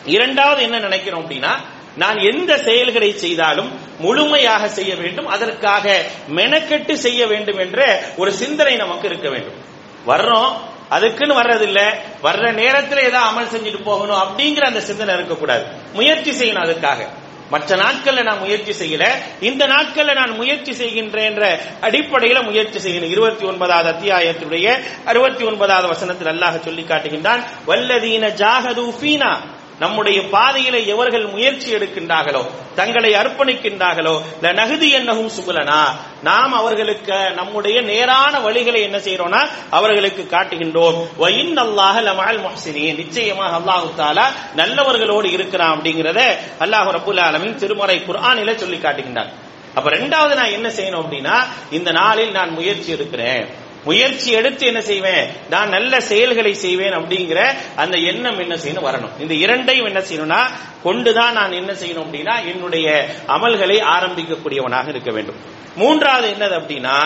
இரண்டாவது 0.05 0.63
என்ன 0.63 0.79
நினைக்கிறோம் 0.79 1.31
அப்படின்னா 1.31 1.57
நான் 1.97 2.19
எந்த 2.19 2.59
செயல்களை 2.59 3.13
செய்தாலும் 3.13 3.79
முழுமையாக 3.99 4.69
செய்ய 4.69 4.97
வேண்டும் 4.97 5.27
அதற்காக 5.27 6.05
மெனக்கெட்டு 6.35 6.93
செய்ய 6.93 7.27
வேண்டும் 7.27 7.59
என்ற 7.59 8.03
ஒரு 8.17 8.33
சிந்தனை 8.33 8.77
நமக்கு 8.77 9.09
இருக்க 9.09 9.29
வேண்டும். 9.29 9.59
வர்றோம் 10.07 10.53
அதுக்குன்னு 10.89 11.41
வர்றதில்ல 11.41 11.81
வர்ற 12.23 12.53
நேரத்தில் 12.53 12.99
ஏதாவது 12.99 13.31
அமல் 13.31 13.55
செஞ்சுட்டு 13.55 13.83
போகணும் 13.83 14.17
அப்படிங்கிற 14.17 14.61
அந்த 14.61 14.81
சிந்தனை 14.81 15.15
இருக்கக்கூடாது. 15.15 15.65
முயற்சி 15.93 16.31
செய்யணும் 16.31 16.65
அதுக்காக. 16.65 17.09
மற்ற 17.51 17.77
நாட்கள்ல 17.77 18.23
நான் 18.23 18.39
முயற்சி 18.39 18.73
செய்யல. 18.73 19.05
இந்த 19.41 19.67
நாட்கள்ல 19.67 20.15
நான் 20.15 20.31
முயற்சி 20.31 20.73
செய்கின்றேன் 20.73 21.25
என்ற 21.25 21.61
அடிப்படையில 21.81 22.43
முயற்சி 22.43 22.79
செய்கிறேன். 22.79 23.11
இருபத்தி 23.11 23.47
ஒன்பதாவது 23.47 23.91
அத்தியாயத்துடைய 23.91 24.81
அறுபத்தி 25.05 25.45
ஒன்பதாவது 25.45 25.89
வசனத்தில் 25.89 26.27
அல்லாஹ் 26.27 26.61
சொல்லி 26.61 26.83
காட்டுகின்றான் 26.83 27.43
வல்லதீன 27.67 28.35
ஜாகது 28.35 28.95
ஃபீனா 29.01 29.41
நம்முடைய 29.81 30.19
பாதையில 30.35 30.77
எவர்கள் 30.93 31.27
முயற்சி 31.27 31.69
எடுக்கின்றார்களோ 31.77 32.43
தங்களை 32.75 33.11
அர்ப்பணிக்கின்றார்களோ 33.15 34.13
நகுதி 34.59 34.89
என்னவும் 34.99 35.31
சுகுலனா 35.37 35.81
நாம் 36.23 36.53
அவர்களுக்கு 36.53 37.19
நம்முடைய 37.35 37.81
நேரான 37.83 38.41
வழிகளை 38.41 38.81
என்ன 38.89 38.99
செய்யறோம்னா 38.99 39.41
அவர்களுக்கு 39.71 40.23
காட்டுகின்றோம். 40.25 40.97
வயின் 41.17 41.59
அல்லாஹ் 41.65 41.99
லமால் 42.09 42.41
மொஹசினி 42.47 42.85
நிச்சயமாக 43.01 43.59
அல்லாஹு 43.61 43.89
தாலா 43.97 44.27
நல்லவர்களோடு 44.61 45.31
இருக்கிறான் 45.37 45.75
அப்படிங்கறத 45.77 46.21
அல்லாஹ் 46.67 46.91
ரபுல் 46.99 47.23
ஆலமின் 47.27 47.59
திருமறை 47.63 47.99
குர்ஆனில 48.07 48.55
சொல்லி 48.55 48.77
காட்டுகின்றார் 48.77 49.33
அப்ப 49.75 49.91
ரெண்டாவது 49.91 50.35
நான் 50.35 50.57
என்ன 50.57 50.69
செய்யணும் 50.69 51.03
அப்படின்னா 51.03 51.37
இந்த 51.71 51.93
நாளில் 51.93 52.31
நான் 52.31 52.51
முயற்சி 52.51 52.93
எடுக்கிறேன். 52.93 53.45
முயற்சி 53.85 54.31
எடுத்து 54.31 54.67
என்ன 54.67 54.81
செய்வேன்? 54.81 55.25
நான் 55.51 55.69
நல்ல 55.69 56.01
செயல்களை 56.01 56.55
செய்வேன் 56.55 56.97
அப்படிங்கிற 56.99 57.41
அந்த 57.77 57.97
எண்ணம் 58.11 58.39
என்ன 58.39 58.55
செய்யணும் 58.55 58.89
வரணும். 58.89 59.15
இந்த 59.21 59.35
இரண்டையும் 59.35 59.87
என்ன 59.87 60.01
செய்யணும்னா 60.01 60.41
கொண்டுதான் 60.83 61.33
நான் 61.33 61.53
என்ன 61.53 61.73
செய்யணும் 61.73 62.05
அப்படின்னா 62.07 62.35
என்னுடைய 62.47 62.89
அமல்களை 63.29 63.79
ஆரம்பிக்கக்கூடியவனாக 63.97 64.89
இருக்க 64.89 65.11
வேண்டும். 65.11 65.41
மூன்றாவது 65.77 66.29
என்னது 66.35 66.57
அப்படின்னா 66.61 66.97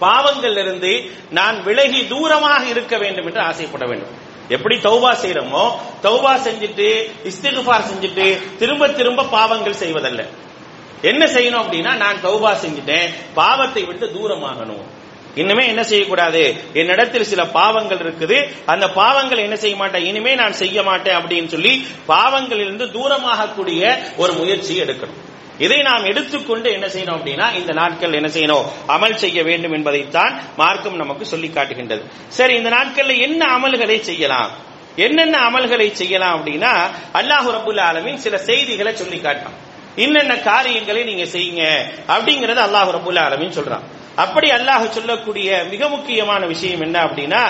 பாவங்களிலிருந்து 0.00 0.92
நான் 1.30 1.56
விலகி 1.62 2.02
தூரமாக 2.08 2.62
இருக்க 2.68 2.96
வேண்டும் 2.98 3.26
என்று 3.26 3.40
ஆசைப்பட 3.40 3.86
வேண்டும். 3.86 4.14
எப்படி 4.48 4.76
தௌபா 4.76 5.10
செய்யறோமோ 5.22 5.64
தௌபா 6.02 6.32
செஞ்சுட்டு 6.46 6.86
இஸ்திகுபார் 7.30 7.88
செஞ்சுட்டு 7.90 8.24
திரும்ப 8.58 8.88
திரும்ப 8.88 9.24
பாவங்கள் 9.24 9.80
செய்வதல்ல. 9.82 10.22
என்ன 11.02 11.24
செய்யணும் 11.26 11.62
அப்படின்னா 11.64 11.92
நான் 11.96 12.22
தௌபா 12.22 12.52
செஞ்சுட்டேன் 12.62 13.12
பாவத்தை 13.34 13.82
விட்டு 13.84 14.06
தூரமாகணும். 14.16 14.82
இனிமே 15.34 15.66
என்ன 15.66 15.84
செய்யக்கூடாது? 15.84 16.56
என்னிடத்தில் 16.74 17.24
சில 17.24 17.44
பாவங்கள் 17.46 17.98
இருக்குது. 17.98 18.50
அந்த 18.66 18.88
பாவங்கள் 18.88 19.38
என்ன 19.38 19.56
செய்ய 19.56 19.76
மாட்டேன்? 19.76 20.04
இனிமே 20.04 20.34
நான் 20.34 20.52
செய்ய 20.52 20.82
மாட்டேன் 20.82 21.16
அப்படின்னு 21.16 21.46
சொல்லி 21.46 21.86
பாவங்களிலிருந்து 22.08 22.86
தூரமாகக்கூடிய 22.90 23.98
ஒரு 24.16 24.32
முயற்சி 24.32 24.80
எடுக்கணும். 24.80 25.18
இதை 25.58 25.82
நாம் 25.82 26.04
எடுத்துக்கொண்டு 26.04 26.72
என்ன 26.72 26.86
செய்யணும் 26.86 27.16
அப்படின்னா 27.18 27.54
இந்த 27.54 27.72
நாட்கள் 27.72 28.12
என்ன 28.12 28.28
செய்யணும்? 28.28 28.66
அமல் 28.88 29.14
செய்ய 29.14 29.42
வேண்டும் 29.42 29.72
என்பதைத்தான் 29.72 30.40
மார்க்கம் 30.56 30.96
நமக்கு 30.96 31.24
சொல்லி 31.24 31.48
காட்டுகின்றது. 31.48 32.02
சரி 32.28 32.54
இந்த 32.54 32.70
நாட்கள்ல 32.70 33.16
என்ன 33.18 33.58
அமல்களை 33.58 34.00
செய்யலாம்? 34.00 34.50
என்னென்ன 34.96 35.50
அமல்களை 35.50 35.92
செய்யலாம் 35.92 36.36
அப்படின்னா 36.36 36.72
அல்லாஹு 37.14 37.50
ரபுல் 37.50 37.80
ஆலமின் 37.80 38.16
சில 38.16 38.38
செய்திகளை 38.38 38.94
சொல்லி 38.94 39.20
காட்டான் 39.20 39.52
என்னென்ன 39.96 40.36
காரியங்களை 40.36 41.04
நீங்க 41.04 41.24
செய்யுங்க 41.24 41.64
அப்படிங்கறது 42.08 42.60
அல்லாஹு 42.66 42.90
ரபுல் 42.98 43.18
ஆலமின் 43.18 43.56
சொல்றான். 43.58 43.82
அப்படி 44.22 44.48
அல்லாஹ் 44.56 44.84
சொல்லக்கூடிய 44.96 45.48
மிக 45.72 45.88
முக்கியமான 45.94 46.42
விஷயம் 46.52 46.82
என்ன 46.86 46.96
அப்படின்னா 47.06 47.42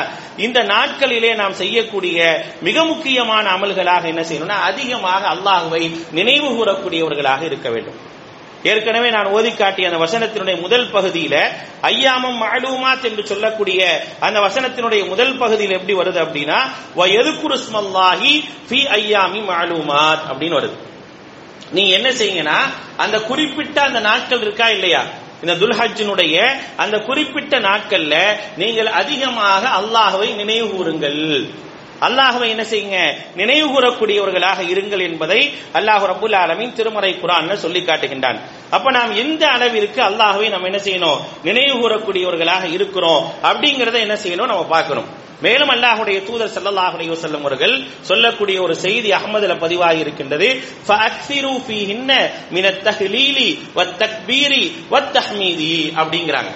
இந்த 0.46 0.58
நாட்களிலே 0.72 1.30
நாம் 1.40 1.58
செய்யக்கூடிய 1.62 2.18
மிக 2.68 2.84
முக்கியமான 2.92 3.44
அமல்களாக 3.56 4.04
என்ன 4.12 4.22
செய்யணும்னா 4.30 4.58
அதிகமாக 4.70 5.22
அல்லாஹுவை 5.34 5.82
நினைவு 6.18 6.48
கூறக்கூடியவர்களாக 6.58 7.42
இருக்க 7.50 7.68
வேண்டும். 7.74 7.98
ஏற்கனவே 8.70 9.08
நான் 9.14 9.28
ஓதி 9.36 9.50
காட்டிய 9.52 9.88
அந்த 9.90 9.98
வசனத்தினுடைய 10.04 10.56
முதல் 10.64 10.86
பகுதியில 10.94 11.34
ஐயாமம் 11.90 12.40
மாலூமாத் 12.42 13.06
என்று 13.08 13.22
சொல்லக்கூடிய 13.30 13.80
அந்த 14.26 14.38
வசனத்தினுடைய 14.46 15.02
முதல் 15.12 15.32
பகுதியில் 15.42 15.76
எப்படி 15.78 15.94
வருது 16.00 16.20
அப்படின்னா 16.24 16.58
எதுக்குருஸ்மல்லாஹி 17.20 18.32
ஃபி 18.68 18.80
ஐயாமி 18.98 19.40
மாலூமாத் 19.50 20.26
அப்படின்னு 20.30 20.58
வருது. 20.58 20.76
நீங்க 21.76 21.92
என்ன 21.98 22.08
செய்யுங்கன்னா 22.20 22.58
அந்த 22.96 23.16
குறிப்பிட்ட 23.30 23.78
அந்த 23.88 24.00
நாட்கள் 24.08 24.44
இருக்கா 24.46 24.68
இல்லையா? 24.76 25.02
இந்த 25.42 25.54
துல்ஹஜினுடைய 25.54 26.36
அந்த 26.76 26.96
குறிப்பிட்ட 26.98 27.60
நாட்கள்ல 27.60 28.14
நீங்கள் 28.56 28.90
அதிகமாக 29.00 29.62
அல்லாஹுவை 29.80 30.34
நினைவு 30.34 30.68
கூறுங்கள். 30.70 31.22
அல்லாஹுவை 32.00 32.48
என்ன 32.48 32.64
செய்யுங்க? 32.64 33.16
நினைவு 33.34 33.66
கூறக்கூடியவர்களாக 33.68 34.62
இருங்கள் 34.62 35.02
என்பதை 35.02 35.52
அல்லாஹு 35.74 36.04
ரபுல் 36.06 36.36
ஆலமின் 36.36 36.72
திருமறை 36.72 37.18
குரான் 37.22 37.56
சொல்லி 37.56 37.80
காட்டுகின்றான். 37.80 38.38
அப்ப 38.70 38.90
நாம் 38.90 39.16
எந்த 39.16 39.46
அளவிற்கு 39.46 40.02
அல்லாஹுவை 40.02 40.48
நம்ம 40.48 40.66
என்ன 40.66 40.78
செய்யணும்? 40.78 41.20
நினைவு 41.42 41.74
கூறக்கூடியவர்களாக 41.78 42.72
இருக்கிறோம் 42.72 43.32
அப்படிங்கறத 43.42 43.98
என்ன 43.98 44.14
செய்யணும்? 44.14 44.46
நம்ம 44.46 44.64
பார்க்கணும். 44.64 45.28
மேலும் 45.40 45.68
அல்லாஹுடைய 45.68 46.22
தூதர் 46.24 46.48
சல்லல்லாஹு 46.48 46.98
அலைஹி 46.98 47.10
வஸல்லம் 47.10 47.40
அவர்கள் 47.40 47.84
சொல்லக்கூடிய 48.00 48.62
ஒரு 48.62 48.76
செய்தி 48.76 49.10
அகமதுல 49.10 49.58
பதிவாகி 49.58 49.98
இருக்கின்றது. 49.98 50.62
ஃபஅக்ஸிரு 50.88 51.52
ஃபீஹின்ன 51.68 52.30
மினத் 52.50 52.82
தஹ்லீலி 52.86 53.58
வத் 53.74 53.94
தக்பீரி 53.98 54.72
வத் 54.90 55.12
தஹ்மீதி 55.12 55.92
அப்படிங்கறாங்க. 55.96 56.52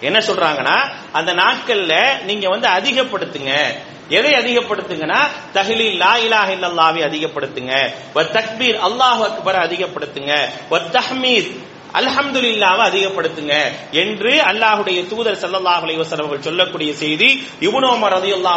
என்ன 0.00 0.18
சொல்றாங்கன்னா 0.18 0.78
அந்த 1.12 1.34
நாட்கள்ல 1.34 2.22
நீங்க 2.24 2.48
வந்து 2.48 2.68
அதிகப்படுத்துங்க. 2.68 3.76
எதை 4.08 4.32
அதிகப்படுத்துங்கன்னா 4.32 5.28
தஹ்லீல் 5.54 5.96
லா 5.96 6.16
இலாஹ 6.16 6.50
இல்லல்லாஹ்வை 6.52 7.02
அதிகப்படுத்துங்க. 7.02 7.90
வத் 8.14 8.32
தக்பீர் 8.32 8.76
அல்லாஹ் 8.76 9.22
அக்பரை 9.28 9.60
அதிகப்படுத்துங்க. 9.68 10.48
வத் 10.70 10.92
தஹ்மீத் 10.92 11.50
அல்ஹம்துலில்லாவை 11.94 12.84
அதிகப்படுத்துங்க. 12.90 13.72
என்று 13.92 14.42
அல்லாஹுடைய 14.42 15.08
தூதர் 15.08 15.36
சல்லல்லாஹு 15.36 15.86
அலைஹி 15.86 16.10
அவர்கள் 16.10 16.42
சொல்லக்கூடிய 16.42 16.94
செய்தி 16.94 17.46
இப்னு 17.60 17.88
உமர் 17.88 18.14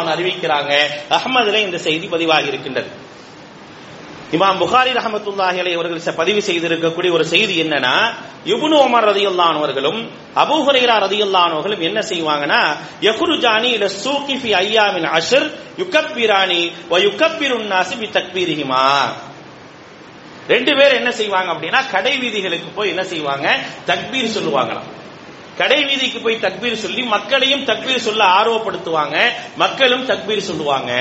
அறிவிக்கிறாங்க. 0.08 0.88
அஹமதுல 1.10 1.54
இந்த 1.54 1.78
செய்தி 1.78 2.06
பதிவாகி 2.06 2.46
இருக்கின்றது. 2.46 3.08
இமாம் 4.36 4.58
புகாரி 4.62 4.90
ரஹமத்துல்லாஹி 4.98 5.58
அலை 5.62 5.70
அவர்கள் 5.76 6.02
பதிவு 6.18 6.40
செய்திருக்கக்கூடிய 6.48 7.10
ஒரு 7.16 7.24
செய்தி 7.32 7.54
என்னன்னா 7.62 7.94
இபுனு 8.52 8.76
உமர் 8.86 9.06
ரலியல்லாஹு 9.10 9.56
அவர்களும் 9.60 9.98
அபூ 10.42 10.56
ஹுரைரா 10.66 10.96
ரலியல்லாஹு 11.06 11.50
அவர்களும் 11.56 11.82
என்ன 11.88 12.00
செய்வாங்கன்னா 12.10 12.60
யக்ருஜானி 13.06 13.70
இல 13.78 13.88
சூகி 14.04 14.36
ஃபி 14.42 14.50
அய்யாமின் 14.60 15.08
அஷர் 15.18 15.48
யுகப்பிராணி 15.82 16.62
வ 16.92 17.00
யுகப்பிருன் 17.06 17.66
நாசி 17.72 17.96
பி 18.02 18.08
தக்பீரிஹிமா. 18.18 18.84
ரெண்டு 20.48 20.72
பேர் 20.78 20.98
என்ன 21.00 21.10
செய்வாங்க 21.20 21.48
அப்படின்னா 21.54 21.80
கடை 21.94 22.14
வீதிகளுக்கு 22.22 22.70
போய் 22.76 22.88
என்ன 22.88 23.02
செய்வாங்க? 23.04 23.46
தக்பீர் 23.90 24.34
சொல்லுவாங்களாம். 24.36 24.88
கடை 25.58 25.80
வீதிக்கு 25.84 26.18
போய் 26.20 26.42
தக்பீர் 26.46 26.82
சொல்லி 26.84 27.02
மக்களையும் 27.16 27.64
தக்பீர் 27.70 28.06
சொல்ல 28.08 28.22
ஆர்வப்படுத்துவாங்க 28.38 29.16
மக்களும் 29.56 30.06
தக்பீர் 30.12 30.48
சொல்லுவாங்க 30.50 30.92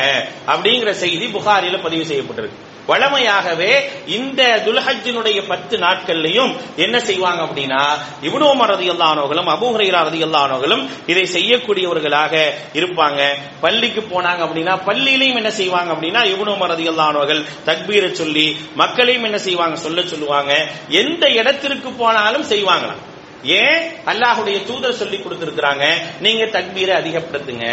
அப்படிங்கிற 0.54 0.92
செய்தி 1.04 1.28
புகாரில 1.38 1.78
பதிவு 1.86 2.06
செய்யப்பட்டிருக்கு. 2.12 2.60
வழமையாகவே 2.90 3.72
இந்த 4.08 4.42
துல்ஹஜினுடைய 4.66 5.40
பத்து 5.48 5.78
நாட்கள்லையும் 5.78 6.52
என்ன 6.76 7.00
செய்வாங்க 7.00 7.42
அப்படின்னா 7.44 7.82
இவனோம 8.22 8.68
ரதி 8.74 8.88
எல்லானோகளும் 8.94 9.50
அபூஹரையிலா 9.56 10.02
ரதி 10.10 10.22
எல்லானோகளும் 10.28 10.84
இதை 11.08 11.26
செய்யக்கூடியவர்களாக 11.34 12.34
இருப்பாங்க. 12.74 13.22
பள்ளிக்கு 13.62 14.02
போனாங்க 14.02 14.42
அப்படின்னா 14.48 14.76
பள்ளியிலையும் 14.86 15.40
என்ன 15.42 15.52
செய்வாங்க 15.52 15.94
அப்படின்னா 15.94 16.24
இவனோம 16.34 16.68
ரதி 16.74 16.88
அல்லானவர்கள் 16.92 17.46
தக்பீரை 17.66 18.12
சொல்லி 18.12 18.58
மக்களையும் 18.76 19.24
என்ன 19.24 19.38
செய்வாங்க 19.38 19.76
சொல்ல 19.76 20.02
சொல்லுவாங்க. 20.02 20.68
எந்த 20.90 21.30
இடத்திற்கு 21.30 21.90
போனாலும் 21.92 22.50
செய்வாங்களாம். 22.50 23.04
ஏன்? 23.44 23.82
அல்லாஹுடைய 24.06 24.66
தூதர் 24.66 25.00
சொல்லி 25.02 25.18
கொடுத்திருக்கிறாங்க 25.18 25.86
நீங்க 26.20 26.46
தக்பீரை 26.46 26.94
அதிகப்படுத்துங்க. 27.02 27.68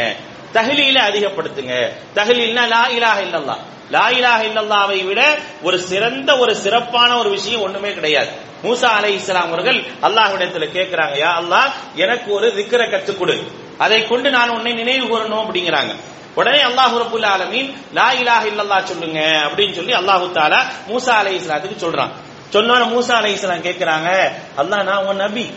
தகலீல 0.52 0.98
அதிகப்படுத்துங்க. 1.10 1.92
தகலீல்னா 2.14 2.68
லா 2.68 2.86
இலாக 2.88 3.20
இல்லல்லா 3.22 3.56
லா 3.90 4.08
இலாக 4.08 4.44
இல்லல்லாவை 4.44 5.04
விட 5.04 5.38
ஒரு 5.62 5.78
சிறந்த 5.78 6.38
ஒரு 6.38 6.56
சிறப்பான 6.56 7.18
ஒரு 7.18 7.30
விஷயம் 7.30 7.60
ஒண்ணுமே 7.60 7.94
கிடையாது. 7.94 8.28
மூசா 8.62 8.84
அலை 8.84 9.14
இஸ்லாம் 9.14 9.52
அவர்கள் 9.52 9.84
அல்லாஹ்விடத்துல 10.02 10.66
கேட்கிறாங்க 10.72 11.14
யா 11.18 11.30
அல்லாஹ் 11.40 11.72
எனக்கு 11.94 12.32
ஒரு 12.32 12.54
திக்கரை 12.54 12.86
கத்துக் 12.88 13.18
கொடு. 13.18 13.52
அதை 13.78 14.06
கொண்டு 14.06 14.30
நான் 14.30 14.48
உன்னை 14.48 14.72
நினைவு 14.72 15.04
கூறணும் 15.06 15.42
அப்படிங்கிறாங்க. 15.44 15.94
உடனே 16.34 16.62
அல்லாஹ் 16.62 16.94
ரபுல் 17.02 17.26
ஆலமீன் 17.26 17.74
லா 17.92 18.12
இலாக 18.12 18.46
இல்லல்லா 18.46 18.82
சொல்லுங்க 18.82 19.20
அப்படின்னு 19.46 19.72
சொல்லி 19.72 19.92
அல்லாஹு 19.92 20.32
தாலா 20.32 20.64
மூசா 20.88 21.08
அலை 21.08 21.40
இஸ்லாத்துக்கு 21.40 21.90
சொல்றான். 21.90 22.10
சொன்னோன்னு 22.52 22.86
மூசா 22.94 23.10
அலை 23.10 23.32
இஸ்லாம் 23.32 23.62
கேட்கிறாங்க 23.62 24.32
அல்லாஹ் 24.56 24.82
நான் 24.82 25.04
உன் 25.04 25.16
நபி. 25.16 25.50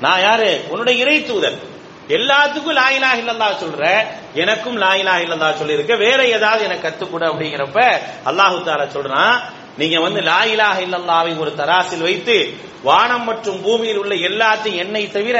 நான் 0.00 0.20
யாரு? 0.20 0.64
உன்னுடைய 0.68 1.04
இறை 1.04 1.24
தூதர். 1.24 1.58
எல்லாத்துக்கும் 2.08 2.78
லாயிலா 2.80 3.10
இல்லல்லா 3.20 3.48
சொல்ற. 3.64 3.82
எனக்கும் 4.34 4.78
லாயிலா 4.80 5.14
இல்லல்லா 5.24 5.56
சொல்லியிருக்க 5.56 5.94
வேற 5.96 6.26
ஏதாவது 6.26 6.64
எனக்கு 6.64 6.86
கத்துக்கூட 6.88 7.24
அப்படிங்கிறப்ப 7.30 7.78
அல்லாஹு 8.24 8.56
தாலா 8.64 8.86
சொல்றான் 8.96 9.36
நீங்க 9.76 10.00
வந்து 10.00 10.20
லாயிலாக 10.20 10.80
இல்லல்லாவை 10.80 11.38
ஒரு 11.38 11.52
தராசில் 11.56 12.02
வைத்து 12.02 12.54
வானம் 12.82 13.24
மற்றும் 13.24 13.62
பூமியில் 13.62 13.98
உள்ள 13.98 14.14
எல்லாத்தையும் 14.14 14.82
என்னை 14.84 15.10
தவிர 15.10 15.38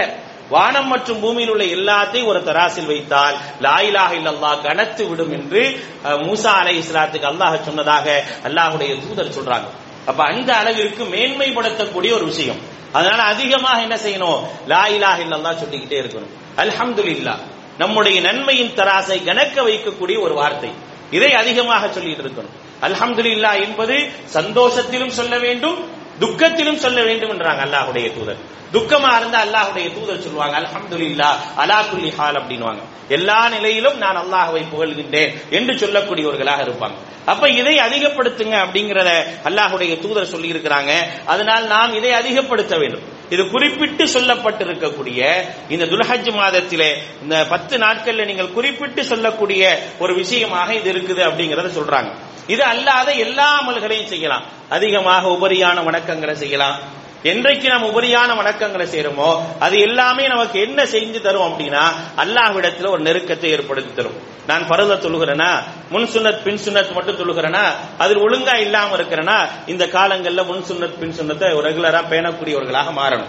வானம் 0.49 0.87
மற்றும் 0.87 1.21
பூமியில் 1.21 1.51
உள்ள 1.51 1.65
எல்லாத்தையும் 1.65 2.27
ஒரு 2.27 2.41
தராசில் 2.45 2.87
வைத்தால் 2.87 3.37
லாயிலாக 3.61 4.15
இல்லல்லா 4.15 4.61
கனத்து 4.63 5.09
விடும் 5.09 5.33
என்று 5.33 5.63
மூசா 6.05 6.53
அலை 6.61 6.83
இஸ்லாத்துக்கு 6.83 7.31
அல்லாஹ் 7.33 7.63
சொன்னதாக 7.63 8.23
அல்லாஹுடைய 8.45 9.01
தூதர் 9.01 9.37
சொல்றாங்க. 9.39 9.69
அப்ப 10.07 10.25
அந்த 10.25 10.57
அளவிற்கு 10.57 11.05
மேன்மைப்படுத்தக்கூடிய 11.05 12.13
ஒரு 12.13 12.25
விஷயம். 12.25 12.61
அதனால 12.95 13.23
அதிகமாக 13.23 13.81
என்ன 13.81 13.97
செய்யணும்? 13.97 14.41
லா 14.67 14.87
இலாஹ 14.87 15.57
சொல்லிக்கிட்டே 15.57 16.01
இருக்கணும். 16.01 16.33
அல்ஹம்துலில்லா 16.57 17.35
நம்முடைய 17.79 18.21
நன்மையின் 18.21 18.75
தராசை 18.75 19.23
கணக்க 19.25 19.63
வைக்கக்கூடிய 19.63 20.21
ஒரு 20.21 20.35
வார்த்தை. 20.35 20.71
இதை 21.11 21.33
அதிகமாக 21.33 21.89
சொல்லிட்டு 21.89 22.23
இருக்கணும். 22.23 22.53
அல்ஹம்துலில்லா 22.83 23.63
என்பது 23.63 24.11
சந்தோஷத்திலும் 24.35 25.17
சொல்ல 25.19 25.39
வேண்டும் 25.39 25.94
துக்கத்திலும் 26.23 26.83
சொல்ல 26.85 26.99
வேண்டும் 27.03 27.33
என்றாங்க 27.35 27.63
அல்லாஹுடைய 27.67 28.07
தூதர். 28.17 28.43
துக்கமா 28.75 29.11
இருந்தா 29.17 29.41
அல்லாஹுடைய 29.47 29.87
தூதர் 29.97 30.23
சொல்லுவாங்க 30.25 30.57
அல்ஹம்துலில்லா 30.63 31.31
அலா 31.63 31.79
குல்லி 31.91 32.11
ஹால் 32.17 32.39
அப்படின்வாங்க 32.41 32.83
எல்லா 33.09 33.41
நிலையிலும் 33.49 33.99
நான் 34.05 34.19
அல்லாஹுவை 34.23 34.63
புகழ்கின்றேன் 34.73 35.33
என்று 35.51 35.73
சொல்லக்கூடியவர்களாக 35.83 36.61
இருப்பாங்க. 36.67 36.97
அப்ப 37.33 37.49
இதை 37.61 37.75
அதிகப்படுத்துங்க 37.87 38.57
அப்படிங்கறத 38.65 39.11
அல்லாஹுடைய 39.49 39.93
தூதர் 40.05 40.33
சொல்லி 40.35 40.49
இருக்கிறாங்க 40.55 40.93
அதனால் 41.33 41.67
நாம் 41.67 41.95
இதை 41.95 42.13
அதிகப்படுத்த 42.21 42.77
வேண்டும். 42.79 43.05
இது 43.31 43.51
குறிப்பிட்டு 43.51 44.05
சொல்லப்பட்டிருக்கக்கூடிய 44.05 45.21
இந்த 45.69 45.85
துல்ஹஜ் 45.85 46.31
மாதத்திலே 46.41 46.91
இந்த 47.23 47.47
பத்து 47.47 47.79
நாட்கள்ல 47.79 48.25
நீங்கள் 48.25 48.53
குறிப்பிட்டு 48.53 49.05
சொல்லக்கூடிய 49.05 49.63
ஒரு 49.99 50.15
விஷயமாக 50.15 50.75
இது 50.75 50.93
இருக்குது 50.93 51.23
அப்படிங்கறத 51.29 51.71
சொல்றாங்க. 51.79 52.11
இது 52.47 52.65
அல்லாத 52.65 53.13
எல்லா 53.13 53.47
அமல்களையும் 53.61 54.11
செய்யலாம். 54.13 54.45
அதிகமாக 54.69 55.29
உபரியான 55.29 55.85
வணக்கங்களை 55.85 56.35
செய்யலாம். 56.35 56.79
என்றைக்கு 57.23 57.69
நம்ம 57.69 57.89
உபரியான 57.93 58.31
வணக்கங்களை 58.37 58.87
செய்யறோமோ 58.87 59.41
அது 59.59 59.79
எல்லாமே 59.79 60.27
நமக்கு 60.29 60.61
என்ன 60.61 60.85
செஞ்சு 60.85 61.21
தரும் 61.21 61.47
அப்படின்னா 61.49 61.85
அல்லாஹ்விடத்துல 62.23 62.91
ஒரு 62.95 63.03
நெருக்கத்தை 63.03 63.51
ஏற்படுத்தி 63.57 63.95
தரும். 63.95 64.19
நான் 64.47 64.67
பருத 64.67 64.95
தொழுகிறேனா? 64.95 65.63
முன் 65.91 66.05
சுன்னத் 66.05 66.43
பின் 66.43 66.59
சுன்னத் 66.65 66.93
மட்டும் 66.93 67.19
தொழுகிறேனா? 67.19 67.63
அதில் 67.99 68.19
ஒழுங்கா 68.19 68.55
இல்லாம 68.55 68.97
இருக்கிறேனா? 68.97 69.49
இந்த 69.67 69.87
காலங்கள்ல 69.87 70.47
முன் 70.47 70.65
சுன்னத் 70.69 70.99
பின் 70.99 71.13
சுன்னத்தை 71.13 71.53
ரெகுலரா 71.53 72.03
பேணக்கூடியவர்களாக 72.11 72.93
மாறணும். 72.97 73.27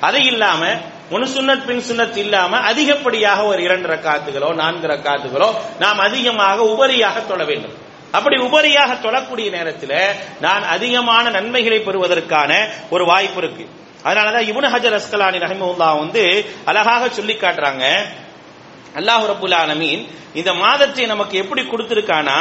அது 0.00 0.24
இல்லாம 0.24 0.66
முன் 1.10 1.22
சுன்னத் 1.22 1.64
பின் 1.64 1.82
சுன்னத் 1.88 2.16
இல்லாம 2.16 2.56
அதிகப்படியாக 2.56 3.44
ஒரு 3.44 3.62
இரண்டு 3.62 3.88
ரக்காத்துகளோ 3.88 4.54
நான்கு 4.54 4.86
ரக்காத்துகளோ 4.86 5.54
நாம் 5.78 5.98
அதிகமாக 5.98 6.62
உபரியாக 6.62 7.26
தொழ 7.26 7.44
வேண்டும். 7.44 7.90
அப்படி 8.10 8.36
உபரியாக 8.36 8.92
தொழக்கூடிய 9.02 9.50
நேரத்தில் 9.50 10.14
நான் 10.40 10.64
அதிகமான 10.64 11.30
நன்மைகளை 11.30 11.78
பெறுவதற்கான 11.78 12.68
ஒரு 12.90 13.04
வாய்ப்பு 13.04 13.38
இருக்கு. 13.38 13.68
அதனாலதான் 14.04 14.46
இவனு 14.48 14.68
ஹஜர் 14.70 15.00
அஸ்கலானி 15.00 15.38
ரஹிமுல்லா 15.38 15.98
வந்து 15.98 16.44
அழகாக 16.64 17.08
சொல்லி 17.08 17.34
காட்டுறாங்க. 17.34 18.04
அல்லாஹு 18.98 19.24
ரபுல் 19.32 19.56
ஆலமீன் 19.62 20.02
இந்த 20.34 20.54
மாதத்தை 20.54 21.06
நமக்கு 21.06 21.38
எப்படி 21.38 21.62
கொடுத்திருக்கானா? 21.62 22.36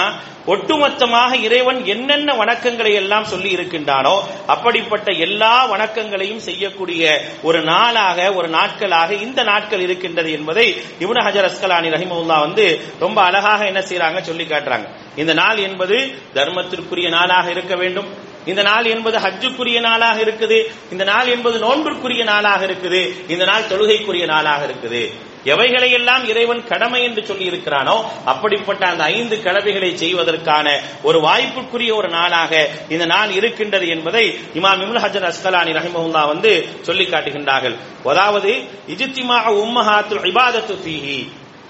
ஒட்டுமொத்தமாக 0.47 1.31
இறைவன் 1.47 1.85
என்னென்ன 1.85 2.33
வணக்கங்களை 2.33 2.93
எல்லாம் 2.93 3.23
சொல்லி 3.23 3.49
இருக்கின்றானோ 3.55 4.13
அப்படிப்பட்ட 4.47 5.11
எல்லா 5.11 5.67
வணக்கங்களையும் 5.67 6.43
செய்யக்கூடிய 6.47 7.03
ஒரு 7.41 7.61
நாளாக 7.61 8.33
ஒரு 8.33 8.47
நாட்களாக 8.47 9.13
இந்த 9.13 9.43
நாட்கள் 9.43 9.79
இருக்கின்றது 9.79 10.31
என்பதை 10.31 10.67
இவன 10.99 11.23
ஹஜர் 11.27 11.49
அஸ்கலானி 11.49 11.93
ரஹிமுல்லா 11.95 12.39
வந்து 12.39 12.65
ரொம்ப 12.99 13.21
அழகாக 13.21 13.65
என்ன 13.65 13.79
செய்யறாங்க 13.79 14.21
சொல்லி 14.21 14.43
காட்டுறாங்க. 14.43 14.87
இந்த 15.15 15.33
நாள் 15.33 15.57
என்பது 15.57 15.97
தர்மத்திற்குரிய 16.33 17.09
நாளாக 17.09 17.49
இருக்க 17.51 17.75
வேண்டும். 17.75 18.09
இந்த 18.45 18.63
நாள் 18.63 18.85
என்பது 18.85 19.17
ஹஜ்ஜுக்குரிய 19.17 19.79
நாளாக 19.79 20.21
இருக்குது. 20.21 20.71
இந்த 20.91 21.03
நாள் 21.03 21.27
என்பது 21.27 21.59
நோன்பிற்குரிய 21.59 22.23
நாளாக 22.23 22.65
இருக்குது. 22.65 23.15
இந்த 23.27 23.45
நாள் 23.45 23.61
தொழுகைக்குரிய 23.61 24.25
நாளாக 24.25 24.65
இருக்குது. 24.65 25.11
எவைகளை 25.45 25.91
எல்லாம் 25.91 26.27
இறைவன் 26.27 26.67
கடமை 26.67 27.03
என்று 27.03 27.25
சொல்லி 27.25 27.51
இருக்கிறானோ 27.51 28.03
அப்படிப்பட்ட 28.25 28.87
அந்த 28.87 29.03
ஐந்து 29.03 29.43
கடமைகளை 29.43 29.97
செய்வதற்கான 29.97 30.79
ஒரு 31.03 31.19
வாய்ப்புக்குரிய 31.19 31.95
ஒரு 31.95 32.09
நாளாக 32.09 32.69
இந்த 32.89 33.05
நாள் 33.05 33.31
இருக்கின்றது 33.31 33.87
என்பதை 33.87 34.39
இமாம் 34.55 34.81
இமுல் 34.83 35.03
ஹஜர் 35.05 35.27
அஸ்கலானி 35.31 35.71
ரஹிமஹுல்லா 35.79 36.27
வந்து 36.27 36.69
சொல்லி 36.81 37.03
காட்டுகின்றார்கள் 37.03 37.75
அதாவது 38.05 38.51
இஜித்திமா 38.87 39.37
உம்மஹாத்து 39.63 40.25
இபாதத்து 40.31 40.75
ஃபீஹி. 40.83 41.19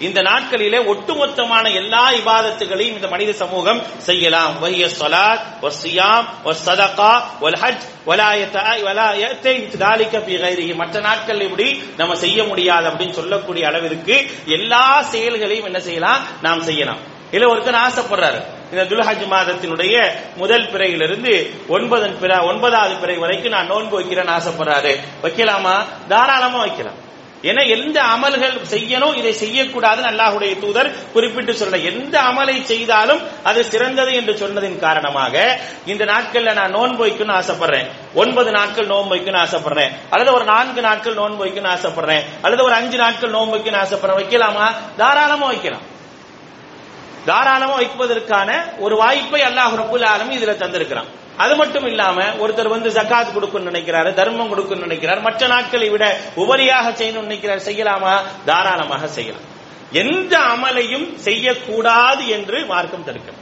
இந்த 0.01 0.21
நாட்களிலே 0.21 0.85
ஒட்டுமொத்தமான 0.85 1.73
எல்லா 1.73 2.11
இபாதத்துகளையும் 2.11 2.95
இந்த 2.95 3.07
மனித 3.07 3.33
சமூகம் 3.33 3.81
செய்யலாம். 3.97 4.63
வஹிய 4.63 4.89
ஸலாத் 4.99 5.41
வஸ்ஸியாம் 5.61 6.25
வஸ்ஸதகா 6.45 7.21
வல் 7.41 7.57
ஹஜ் 7.61 7.81
வலா 8.05 8.29
யதா 8.33 8.81
வலா 8.83 9.11
யத்தை 9.11 9.77
தாலிக 9.77 10.17
ஃபி 10.17 10.75
மற்ற 10.75 10.99
நாட்கள் 10.99 11.41
இப்படி 11.41 11.83
நம்ம 11.97 12.15
செய்ய 12.15 12.43
முடியாது 12.43 12.89
அப்படின்னு 12.89 13.11
சொல்லக்கூடிய 13.11 13.67
அளவிற்கு 13.67 14.31
எல்லா 14.45 15.01
செயல்களையும் 15.01 15.65
என்ன 15.65 15.79
செய்யலாம்? 15.79 16.19
நாம் 16.41 16.61
செய்யலாம். 16.61 16.97
இல்ல 17.31 17.53
ஒருத்தர் 17.53 17.89
ஆசைப்படுறாரு. 17.89 18.43
இந்த 18.71 18.83
துல்ஹஜ் 18.83 19.31
மாதத்தினுடைய 19.31 20.11
முதல் 20.35 20.69
பிறையிலிருந்து 20.69 21.53
ஒன்பதன் 21.69 22.19
பிற 22.19 22.43
ஒன்பதாவது 22.43 22.95
பிறை 22.95 23.15
வரைக்கும் 23.15 23.51
நான் 23.51 23.67
நோன்பு 23.67 24.01
வைக்கிறேன்னு 24.01 24.39
ஆசைப்படுறாரு. 24.39 24.97
வைக்கலாமா? 25.23 25.85
தாராளமா 26.07 26.59
வைக்கலாம். 26.59 27.09
ஏன்னா 27.41 27.69
எந்த 27.69 28.01
அமல்கள் 28.01 28.59
செய்யணும் 28.69 29.15
இதை 29.15 29.33
செய்யக்கூடாதுன்னு 29.33 30.09
அல்லாஹுடைய 30.09 30.59
தூதர் 30.59 31.11
குறிப்பிட்டு 31.11 31.53
சொல்ல 31.53 31.77
எந்த 31.77 32.21
அமலை 32.21 32.63
செய்தாலும் 32.63 33.21
அது 33.43 33.65
சிறந்தது 33.65 34.13
என்று 34.13 34.33
சொன்னதின் 34.33 34.79
காரணமாக 34.79 35.59
இந்த 35.85 36.05
நாட்கள்ல 36.05 36.53
நான் 36.53 36.71
நோன்பு 36.71 37.07
வைக்கணும்னு 37.07 37.43
ஆசைப்படுறேன். 37.43 37.87
ஒன்பது 38.13 38.51
நாட்கள் 38.51 38.85
நோன்பு 38.85 39.15
வைக்கணும்னு 39.15 39.45
ஆசைப்படுறேன். 39.45 39.91
அல்லது 40.09 40.33
ஒரு 40.33 40.43
நான்கு 40.43 40.81
நாட்கள் 40.81 41.13
நோன்பு 41.13 41.45
வைக்கணும்னு 41.45 41.77
ஆசைப்படுறேன். 41.77 42.23
அல்லது 42.41 42.63
ஒரு 42.63 42.73
அஞ்சு 42.73 42.97
நாட்கள் 42.97 43.29
நோன்பு 43.29 43.57
வைக்கணும்னு 43.57 43.83
ஆசைப்படுறேன். 43.85 44.19
வைக்கலாமா? 44.19 44.71
தாராளமா 44.97 45.45
வைக்கலாம். 45.45 45.89
தாராளமா 47.25 47.73
வைப்பதற்கான 47.79 48.63
ஒரு 48.79 48.97
வாய்ப்பை 48.97 49.41
அல்லாஹ் 49.41 49.75
ரபுல் 49.75 50.05
ஆலமி 50.05 50.35
இதுல 50.35 50.55
தந்திருக்கிறான். 50.57 51.19
அது 51.41 51.53
மட்டும் 51.55 51.85
இல்லாம 51.85 52.23
ஒருத்தர் 52.43 52.73
வந்து 52.73 52.89
ஜக்காத் 52.89 53.33
கொடுக்கணும்னு 53.35 53.71
நினைக்கிறாரு 53.71 54.09
தர்மம் 54.13 54.51
கொடுக்கணும்னு 54.51 54.87
நினைக்கிறார் 54.87 55.21
மற்ற 55.21 55.47
நாட்களை 55.47 55.89
விட 55.89 56.05
உபரியாக 56.35 56.87
செய்யணும்னு 56.99 57.29
நினைக்கிறார் 57.29 57.67
செய்யலாமா? 57.69 58.13
தாராளமாக 58.45 59.07
செய்யலாம். 59.07 59.47
எந்த 59.91 60.33
அமலையும் 60.53 61.07
செய்யக்கூடாது 61.27 62.23
என்று 62.27 62.65
மார்க்கம் 62.65 63.07
தடுக்கணும் 63.07 63.39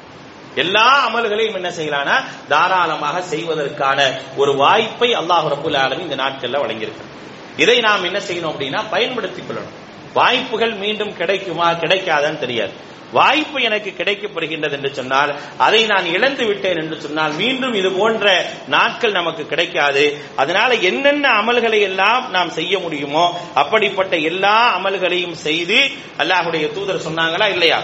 எல்லா 0.56 0.86
அமல்களையும் 1.08 1.58
என்ன 1.60 1.70
செய்யலாம்னா 1.70 2.16
தாராளமாக 2.50 3.18
செய்வதற்கான 3.22 4.00
ஒரு 4.38 4.54
வாய்ப்பை 4.56 5.10
அல்லாஹ் 5.16 5.48
ரபுல் 5.54 5.80
ஆலமி 5.84 6.06
இந்த 6.06 6.18
நாட்கள்ல 6.24 6.62
வழங்கியிருக்கிறார் 6.64 7.16
இதை 7.58 7.78
நாம் 7.80 8.04
என்ன 8.04 8.20
செய்யணும் 8.20 8.52
அப்படின்னா 8.54 8.82
பயன்படுத்திக் 8.90 9.46
கொள்ளணும். 9.50 9.76
வாய்ப்புகள் 10.14 10.74
மீண்டும் 10.74 11.14
கிடைக்குமா 11.18 11.68
கிடைக்காதான்னு 11.72 12.44
தெரியாது. 12.46 12.76
வாய்ப்பு 13.12 13.62
எனக்கு 13.62 13.93
கிடைக்கப்படுகின்றது 13.98 14.72
என்று 14.72 14.93
சொன்னால் 14.93 15.36
அதை 15.58 15.86
நான் 15.86 16.06
இழந்து 16.06 16.45
விட்டேன் 16.45 16.78
என்று 16.78 17.02
சொன்னால் 17.02 17.34
மீண்டும் 17.34 17.74
இது 17.74 17.91
போன்ற 17.91 18.45
நாட்கள் 18.67 19.12
நமக்கு 19.12 19.45
கிடைக்காது. 19.45 20.17
அதனால 20.36 20.76
என்னென்ன 20.76 21.30
அமல்களை 21.30 21.80
எல்லாம் 21.80 22.32
நாம் 22.32 22.50
செய்ய 22.50 22.80
முடியுமோ 22.80 23.39
அப்படிப்பட்ட 23.54 24.17
எல்லா 24.17 24.80
அமல்களையும் 24.80 25.32
செய்து 25.32 25.80
அல்லாஹுடைய 26.17 26.74
தூதர் 26.74 27.06
சொன்னாங்களா 27.08 27.50
இல்லையா? 27.50 27.84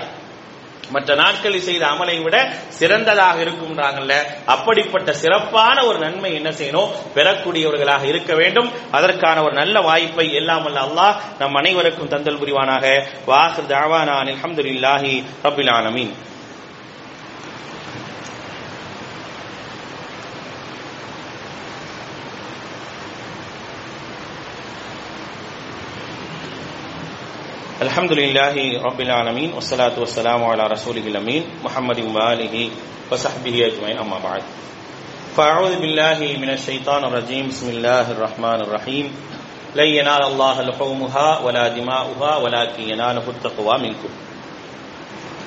மற்ற 0.90 1.16
நாட்களில் 1.16 1.62
செய்த 1.62 1.86
அமலை 1.86 2.24
விட 2.24 2.54
சிறந்ததாக 2.70 3.44
இருக்கும்ன்றாங்கல்ல. 3.44 4.14
அப்படிப்பட்ட 4.46 5.14
சிறப்பான 5.14 5.84
ஒரு 5.84 6.00
நன்மை 6.00 6.34
என்ன 6.34 6.50
செய்யணும்? 6.50 6.90
பெறக்கூடியவர்களாக 7.16 8.04
இருக்க 8.04 8.36
வேண்டும். 8.36 8.72
அதற்கான 8.92 9.44
ஒரு 9.44 9.54
நல்ல 9.54 9.82
வாய்ப்பை 9.82 10.34
எல்லாம் 10.34 10.66
அல்ல 10.66 10.80
அல்லாஹ் 10.80 11.16
நம் 11.40 11.54
அனைவருக்கும் 11.54 12.10
தந்தல் 12.10 12.40
புரிவானாக. 12.40 13.04
வாஹர் 13.28 13.66
தாவானா 13.68 14.14
அலமதுல்லாஹி 14.22 15.24
ரபில் 15.44 15.72
ஆலமீன். 15.72 16.14
الحمد 27.85 28.13
لله 28.13 28.55
رب 28.83 29.01
العالمين 29.01 29.53
والصلاة 29.53 29.93
والسلام 29.99 30.45
على 30.45 30.65
رسوله 30.67 31.01
الأمين 31.03 31.43
محمد 31.65 31.99
وآله 32.01 32.71
وصحبه 33.13 33.67
أجمعين 33.67 33.99
أما 33.99 34.19
بعد 34.19 34.43
فأعوذ 35.37 35.75
بالله 35.77 36.19
من 36.39 36.51
الشيطان 36.51 37.05
الرجيم 37.05 37.49
بسم 37.49 37.69
الله 37.69 38.11
الرحمن 38.11 38.61
الرحيم 38.61 39.07
لن 39.77 39.89
ينال 39.89 40.23
الله 40.25 40.63
لحومها 40.63 41.39
ولا 41.39 41.69
دماؤها 41.69 42.37
ولكن 42.37 42.83
يناله 42.83 43.25
التقوى 43.29 43.79
منكم 43.79 44.13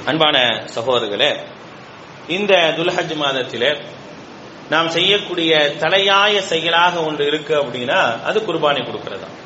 அன்பான 0.07 0.37
சகோதரர்களே 0.75 1.29
இந்த 2.27 2.53
துல்ஹஜ் 2.77 3.13
மாதத்திலே 3.21 3.69
நாம் 4.69 4.89
செய்யக்கூடிய 4.89 5.51
தலையாய 5.83 6.41
செயலாக 6.49 6.95
ஒன்று 7.09 7.23
இருக்கு 7.25 7.53
அப்படின்னா 7.61 7.99
அது 8.29 8.39
குர்பானி 8.39 8.81
கொடுக்கிறது 8.85 9.21
தான் 9.23 9.37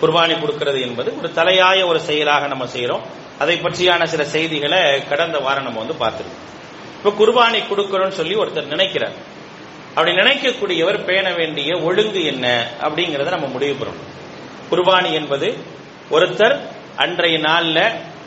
குர்பானி 0.00 0.40
கொடுக்கிறது 0.40 0.80
என்பது 0.80 1.18
ஒரு 1.18 1.28
தலையாய 1.32 1.86
ஒரு 1.86 2.00
செயலாக 2.00 2.46
நம்ம 2.46 2.64
செய்யறோம் 2.64 3.00
அதை 3.38 3.56
பற்றியான 3.56 4.04
சில 4.04 4.24
செய்திகளை 4.24 5.08
கடந்த 5.08 5.38
வாரம் 5.38 5.64
நம்ம 5.64 5.78
வந்து 5.78 5.96
பார்த்துருக்கோம். 6.04 6.48
இப்ப 6.98 7.10
குர்பானி 7.24 7.60
கொடுக்கணும்னு 7.70 8.18
சொல்லி 8.20 8.34
ஒருத்தர் 8.34 8.72
நினைக்கிறார். 8.74 9.12
அப்படி 9.94 10.12
நினைக்கக்கூடியவர் 10.16 11.04
பேண 11.04 11.32
வேண்டிய 11.32 11.78
ஒழுங்கு 11.78 12.24
என்ன 12.24 12.46
அப்படிங்கறத 12.82 13.28
நம்ம 13.28 13.46
முடிவு 13.46 13.76
பெறணும் 13.80 14.08
குர்பானி 14.70 15.12
என்பது 15.12 15.48
ஒருத்தர் 16.10 16.56
அன்றைய 16.96 17.38
நாள்ல 17.38 17.78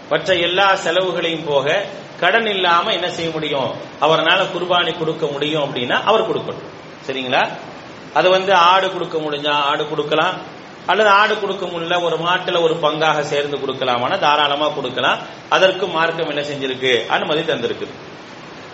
மற்ற 0.10 0.34
எல்லா 0.36 0.76
செலவுகளையும் 0.76 1.46
போக 1.46 1.86
கடன் 2.20 2.48
இல்லாம 2.48 2.94
என்ன 2.94 3.10
செய்ய 3.10 3.32
முடியும்? 3.32 3.72
அவரால் 4.00 4.52
குர்பானி 4.56 4.98
கொடுக்க 4.98 5.26
முடியும் 5.26 5.64
அப்படின்னா 5.64 6.04
அவர் 6.04 6.30
கொடுக்கணும் 6.30 6.68
சரிங்களா? 7.08 7.50
அது 8.14 8.30
வந்து 8.30 8.54
ஆடு 8.54 8.92
கொடுக்க 8.92 9.18
முடிஞ்சா 9.18 9.54
ஆடு 9.70 9.90
கொடுக்கலாம். 9.90 10.36
அல்லது 10.86 11.10
ஆடு 11.10 11.40
கொடுக்க 11.40 11.66
முடியல 11.66 12.04
ஒரு 12.04 12.16
மாட்டுல 12.16 12.62
ஒரு 12.62 12.74
பங்காக 12.74 13.22
சேர்ந்து 13.22 13.58
கொடுக்கலாமான 13.58 14.20
தாராளமா 14.20 14.70
கொடுக்கலாம். 14.70 15.20
அதற்கு 15.50 15.88
மார்க்கம் 15.88 16.30
என்ன 16.30 16.42
செஞ்சிருக்கு? 16.42 17.08
அனுமதி 17.08 17.42
தந்திருக்கு. 17.42 17.88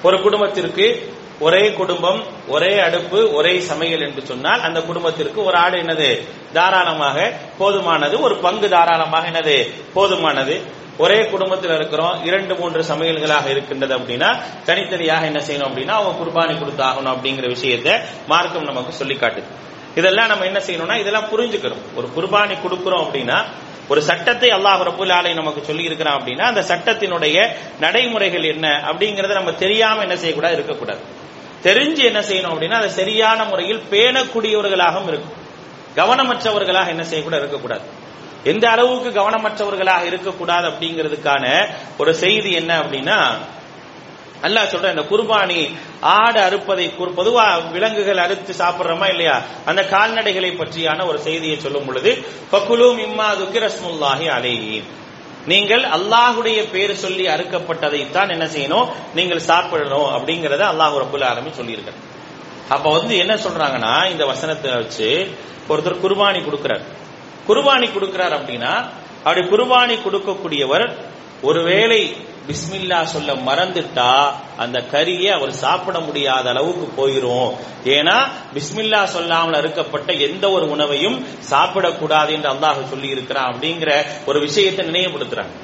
ஒரு 0.03 0.21
குடும்பத்திற்கு 0.21 1.13
ஒரே 1.39 1.73
குடும்பம் 1.73 2.23
ஒரே 2.47 2.79
அடுப்பு 2.79 3.33
ஒரே 3.33 3.59
சமையல் 3.59 4.01
என்று 4.01 4.25
சொன்னால் 4.25 4.61
அந்த 4.61 4.81
குடும்பத்திற்கு 4.81 5.43
ஒரு 5.43 5.57
ஆடு 5.57 5.77
என்னது? 5.77 6.27
தாராளமாக 6.53 7.33
போதுமானது. 7.59 8.19
ஒரு 8.19 8.37
பங்கு 8.37 8.69
தாராளமாக 8.69 9.29
என்னது? 9.29 9.73
போதுமானது. 9.95 10.61
ஒரே 10.97 11.29
குடும்பத்தில் 11.29 11.75
இருக்கிறோம். 11.75 12.25
இரண்டு 12.25 12.55
மூன்று 12.55 12.81
சமையல்களாக 12.81 13.49
இருக்கின்றது 13.49 13.97
அப்படின்னா 13.97 14.41
தனித்தனியாக 14.65 15.25
என்ன 15.25 15.39
செய்யணும் 15.39 15.69
அப்படின்னா 15.69 15.87
அவங்க 15.87 16.23
குர்பானி 16.23 16.47
கொடுத்தாகணும் 16.47 17.13
அப்படிங்கிற 17.15 17.47
விஷயத்தை 17.47 17.93
மார்க்கம் 18.27 18.63
நமக்கு 18.63 18.91
சொல்லி 18.91 19.13
காட்டுது 19.13 19.67
இதெல்லாம் 19.99 20.29
நம்ம 20.31 20.45
என்ன 20.49 20.59
செய்யணும்னா 20.67 20.97
இதெல்லாம் 21.03 21.29
புரிஞ்சுக்கணும். 21.33 21.83
ஒரு 21.97 22.07
குர்பானி 22.17 22.55
கொடுக்கிறோம் 22.65 23.03
அப்படின்னா 23.05 23.37
ஒரு 23.91 24.01
சட்டத்தை 24.09 24.49
அல்லாஹ் 24.57 24.81
ரபுல் 24.89 25.13
ஆலை 25.17 25.31
நமக்கு 25.37 25.61
சொல்லி 25.69 25.83
இருக்கிறான் 25.89 26.17
அப்படின்னா 26.19 26.45
அந்த 26.51 26.61
சட்டத்தினுடைய 26.71 27.37
நடைமுறைகள் 27.83 28.45
என்ன 28.53 28.67
அப்படிங்கறத 28.89 29.33
நம்ம 29.39 29.53
தெரியாம 29.63 30.03
என்ன 30.07 30.17
செய்யக்கூடாது 30.23 30.57
இருக்கக்கூடாது. 30.57 31.01
தெரிஞ்சு 31.67 32.03
என்ன 32.09 32.19
செய்யணும் 32.29 32.53
அப்படின்னா 32.53 32.77
அதை 32.81 32.91
சரியான 32.99 33.39
முறையில் 33.51 33.81
பேணக்கூடியவர்களாகவும் 33.93 35.09
இருக்கும் 35.11 35.37
கவனமற்றவர்களாக 35.99 36.93
என்ன 36.95 37.03
செய்யக்கூடாது 37.11 37.43
இருக்கக்கூடாது. 37.43 37.85
எந்த 38.51 38.65
அளவுக்கு 38.73 39.09
கவனமற்றவர்களாக 39.19 40.03
இருக்கக்கூடாது 40.11 40.65
அப்படிங்கிறதுக்கான 40.69 41.45
ஒரு 42.01 42.11
செய்தி 42.23 42.51
என்ன 42.59 42.71
அப்படின்னா 42.81 43.17
அல்லாஹ் 44.45 44.71
சொல்ற 44.73 44.89
இந்த 44.95 45.03
குர்பானி 45.11 45.59
ஆடு 46.19 46.39
அறுப்பதை 46.47 46.85
பொதுவா 47.19 47.45
விலங்குகள் 47.73 48.21
அறுத்து 48.25 48.53
சாப்பிடுறோமா 48.61 49.07
இல்லையா? 49.13 49.35
அந்த 49.69 49.81
கால்நடைகளை 49.93 50.51
பற்றியான 50.61 51.05
ஒரு 51.05 51.19
செய்தியை 51.27 51.57
சொல்லும் 51.59 51.87
பொழுது 51.87 52.11
ஃபகுலு 52.51 52.87
இம்மா 53.05 53.27
துக்கிரஸ்முல்லாஹி 53.41 54.27
அலேஹி. 54.37 54.77
நீங்கள் 55.51 55.83
அல்லாஹுடைய 55.97 56.59
பேர் 56.73 56.93
சொல்லி 57.03 57.25
அறுக்கப்பட்டதைத்தான் 57.35 58.29
என்ன 58.35 58.45
செய்யணும்? 58.55 58.87
நீங்கள் 59.17 59.47
சாப்பிடணும் 59.49 60.07
அப்படிங்கறத 60.15 60.63
அல்லாஹ் 60.71 60.95
ரபுல் 61.03 61.27
ஆலமி 61.31 61.51
சொல்லியிருக்காரு. 61.59 61.99
அப்ப 62.69 62.85
வந்து 62.97 63.13
என்ன 63.17 63.33
சொல்றாங்கன்னா 63.35 63.93
இந்த 64.13 64.23
வசனத்தை 64.25 64.71
வச்சு 64.71 65.09
ஒருத்தர் 65.71 66.01
குர்பானி 66.03 66.39
கொடுக்கிறார். 66.47 66.83
குர்பானி 67.47 67.87
கொடுக்கிறார் 67.91 68.33
அப்படின்னா 68.39 68.73
அப்படி 69.23 69.41
குர்பானி 69.53 69.95
கொடுக்கக்கூடியவர் 70.03 70.85
ஒருவேளை 71.41 72.15
பிஸ்மில்லா 72.47 73.03
சொல்ல 73.03 73.33
மறந்துட்டா 73.33 74.31
அந்த 74.57 74.77
கறியை 74.91 75.29
அவர் 75.31 75.51
சாப்பிட 75.51 75.99
முடியாத 75.99 76.49
அளவுக்கு 76.49 76.87
போயிரும். 76.99 77.51
ஏன்னா 77.85 78.15
பிஸ்மில்லா 78.55 79.03
சொல்லாமல் 79.03 79.57
அறுக்கப்பட்ட 79.61 80.19
எந்த 80.19 80.51
ஒரு 80.51 80.69
உணவையும் 80.69 81.25
சாப்பிடக்கூடாது 81.49 82.31
என்று 82.31 82.49
அல்லாஹ் 82.53 82.89
சொல்லி 82.89 83.07
இருக்கிறான் 83.07 83.53
அப்படிங்கிற 83.53 84.05
ஒரு 84.25 84.39
விஷயத்தை 84.39 84.85
நினைவுபடுத்துறாங்க. 84.85 85.55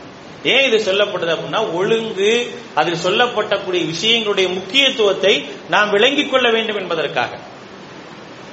ஏன் 0.43 0.73
இது 0.73 0.93
சொல்லப்படுது 0.93 1.33
அப்படின்னா 1.35 1.73
ஒழுங்கு 1.73 2.57
அதில் 2.75 3.03
சொல்லப்பட்டக்கூடிய 3.03 3.83
விஷயங்களுடைய 3.93 4.53
முக்கியத்துவத்தை 4.53 5.45
நாம் 5.69 5.89
விளங்கிக் 5.89 6.31
கொள்ள 6.31 6.49
வேண்டும் 6.49 6.77
என்பதற்காக. 6.77 7.29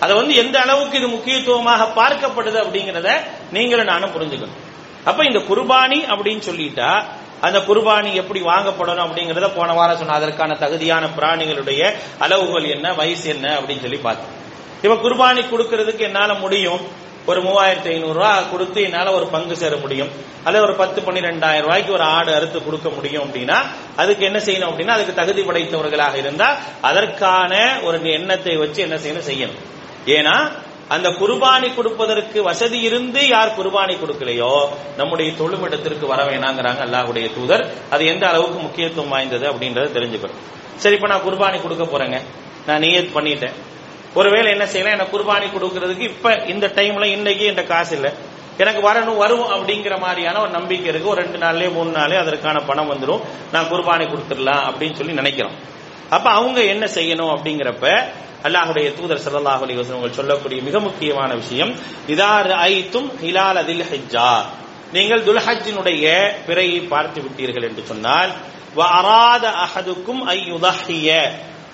அதை 0.00 0.16
வந்து 0.16 0.34
எந்த 0.34 0.60
அளவுக்கு 0.60 0.98
இது 0.98 1.08
முக்கியத்துவமாக 1.08 1.88
பார்க்கப்படுது 2.00 2.58
அப்படிங்கிறத 2.64 3.10
நீங்களும் 3.50 3.84
நானும் 3.84 4.10
புரிஞ்சுக்கணும். 4.10 4.60
அப்ப 5.04 5.24
இந்த 5.24 5.38
குர்பானி 5.38 5.98
அப்படின்னு 6.14 6.42
சொல்லிட்டா 6.50 7.04
அந்த 7.40 7.58
குர்பானி 7.58 8.12
எப்படி 8.12 8.40
வாங்கப்படணும் 8.40 9.06
அப்படிங்கறத 9.06 9.50
போன 9.54 9.72
வாரம் 9.72 9.96
சொன்ன 9.96 10.12
அதற்கான 10.12 10.54
தகுதியான 10.54 11.06
பிராணிகளுடைய 11.06 11.92
அளவுகள் 12.18 12.64
என்ன 12.64 12.92
வயசு 12.92 13.28
என்ன 13.28 13.60
அப்படின்னு 13.60 13.80
சொல்லி 13.80 13.96
பார்த்தோம். 13.96 14.40
இப்ப 14.82 14.94
குர்பானி 14.94 15.38
கொடுக்கறதுக்கு 15.38 15.98
என்னால 15.98 16.34
முடியும்? 16.34 17.00
ஒரு 17.26 17.42
மூவாயிரத்தி 17.42 17.88
ஐநூறு 17.88 18.12
ரூபா 18.12 18.40
கொடுத்து 18.40 18.82
என்னால 18.82 19.12
ஒரு 19.12 19.26
பங்கு 19.26 19.56
சேர 19.56 19.76
முடியும். 19.76 20.08
அல்லது 20.44 20.64
ஒரு 20.64 20.74
பத்து 20.74 21.00
பன்னிரெண்டாயிரம் 21.00 21.60
ரூபாய்க்கு 21.60 21.92
ஒரு 21.92 22.02
ஆடு 22.02 22.34
அறுத்து 22.34 22.64
கொடுக்க 22.64 22.88
முடியும் 22.88 23.24
அப்படின்னா 23.24 23.62
அதுக்கு 23.96 24.24
என்ன 24.24 24.38
செய்யணும் 24.38 24.70
அப்படின்னா 24.70 24.86
அதுக்கு 24.86 25.14
தகுதி 25.14 25.42
படைத்தவர்களாக 25.42 26.14
இருந்தா 26.14 26.56
அதற்கான 26.80 27.80
ஒரு 27.82 28.10
எண்ணத்தை 28.10 28.56
வச்சு 28.56 28.82
என்ன 28.82 28.94
செய்யணும்? 28.94 29.22
செய்யணும். 29.28 29.58
ஏன்னா 30.06 30.50
அந்த 30.88 31.08
குர்பானி 31.08 31.74
கொடுப்பதற்கு 31.74 32.42
வசதி 32.42 32.80
இருந்து 32.80 33.28
யார் 33.28 33.58
குர்பானி 33.58 33.96
கொடுக்கலையோ 33.96 34.68
நம்முடைய 34.96 35.32
தொழுமிடத்திற்கு 35.32 36.06
வர 36.06 36.24
வேணாங்கிறாங்க 36.24 36.82
அல்லாஹுடைய 36.86 37.34
தூதர். 37.34 37.70
அது 37.90 38.06
எந்த 38.06 38.28
அளவுக்கு 38.28 38.58
முக்கியத்துவம் 38.58 39.10
வாய்ந்தது 39.10 39.50
அப்படின்றத 39.50 39.92
தெரிஞ்சுக்கணும். 39.98 40.40
சரி 40.76 40.94
இப்ப 40.94 41.06
நான் 41.06 41.20
குர்பானி 41.20 41.62
கொடுக்க 41.62 41.84
போறேங்க. 41.84 42.20
நான் 42.66 42.80
நியத் 42.80 43.10
பண்ணிட்டேன். 43.14 43.52
ஒருவேளை 44.14 44.50
என்ன 44.50 44.66
செய்யலாம்? 44.66 44.98
எனக்கு 44.98 45.18
குர்பானி 45.18 45.46
கொடுக்கறதுக்கு 45.54 45.98
இப்ப 45.98 46.34
இந்த 46.34 46.66
டைம்ல 46.66 47.04
இன்னைக்கு 47.04 47.44
என்ற 47.44 47.62
காசு 47.62 47.94
இல்லை. 47.94 48.10
எனக்கு 48.58 48.92
வரணும் 48.92 49.16
வரும் 49.16 49.50
அப்படிங்கிற 49.50 49.98
மாதிரியான 49.98 50.40
ஒரு 50.40 50.50
நம்பிக்கை 50.50 50.86
இருக்கு. 50.86 51.08
ஒரு 51.08 51.22
ரெண்டு 51.22 51.38
நாள்லயே 51.38 51.72
மூணு 51.72 51.90
நாளே 51.90 52.16
அதற்கான 52.16 52.60
பணம் 52.60 52.92
வந்துடும் 52.92 53.20
நான் 53.52 53.70
குர்பானி 53.70 54.08
கொடுத்துடலாம் 54.08 54.64
அப்படின்னு 54.70 54.94
சொல்லி 54.94 55.12
நினைக்கிறோம். 55.12 55.52
அப்ப 56.12 56.26
அவங்க 56.30 56.60
என்ன 56.64 56.84
செய்யணும் 56.94 57.32
அப்படிங்கிறப்ப 57.34 57.86
அல்லாஹுடைய 58.44 58.86
தூதர் 58.96 59.22
ஸல்லல்லாஹு 59.24 59.62
அலி 59.62 59.74
வசனம் 59.74 60.16
சொல்லக்கூடிய 60.16 60.60
மிக 60.62 60.78
முக்கியமான 60.80 61.30
விஷயம் 61.34 61.72
இதா 62.06 62.32
ஐத்தும் 62.66 63.08
ஹிலால் 63.22 63.60
அதில் 63.62 63.84
ஹஜ்ஜா 63.90 64.30
நீங்கள் 64.92 65.22
துல்ஹஜ்ஜினுடைய 65.22 66.06
பிறையை 66.46 66.80
பார்த்து 66.88 67.20
விட்டீர்கள் 67.20 67.66
என்று 67.68 67.82
சொன்னால் 67.82 68.32
அராத 68.92 69.46
அஹதுக்கும் 69.64 70.22
ஐ 70.28 70.38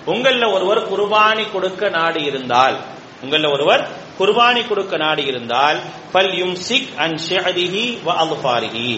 உங்களில் 0.05 0.47
ஒருவர் 0.47 0.81
குர்பானி 0.89 1.43
கொடுக்க 1.51 1.89
நாடு 1.89 2.19
இருந்தால் 2.23 2.77
உங்கள 3.23 3.47
ஒருவர் 3.55 3.83
குர்பானி 4.19 4.61
கொடுக்க 4.67 4.93
நாடி 5.03 5.23
இருந்தால் 5.31 5.77
பல் 6.13 6.31
யும்சிக் 6.41 6.91
அன் 7.03 7.17
ஷிஅதிஹி 7.27 7.85
வ 8.07 8.15
அல்ஃபாரிஹி. 8.23 8.91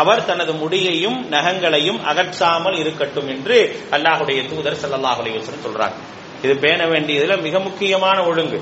அவர் 0.00 0.26
தனது 0.28 0.52
முடியையும் 0.62 1.18
நகங்களையும் 1.34 1.98
அகற்றாமல் 2.10 2.76
இருக்கட்டும் 2.82 3.28
என்று 3.34 3.56
அல்லாஹுடைய 3.96 4.40
தூதர் 4.50 4.78
ஸல்லல்லாஹு 4.82 5.20
அலைஹி 5.22 5.40
சொல்றாங்க 5.66 5.96
இது 6.44 6.54
பேண 6.64 6.80
வேண்டியதுல 6.92 7.34
மிக 7.46 7.56
முக்கியமான 7.66 8.18
ஒழுங்கு. 8.30 8.60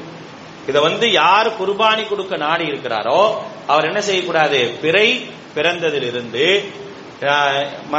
இதை 0.71 0.81
வந்து 0.89 1.07
யார் 1.21 1.49
குர்பானி 1.61 2.03
கொடுக்க 2.09 2.35
நாடி 2.47 2.65
இருக்கிறாரோ 2.71 3.21
அவர் 3.73 3.89
என்ன 3.91 4.01
செய்யக்கூடாது? 4.09 4.61
பிறை 4.83 5.07
பிறந்ததிலிருந்து 5.55 6.45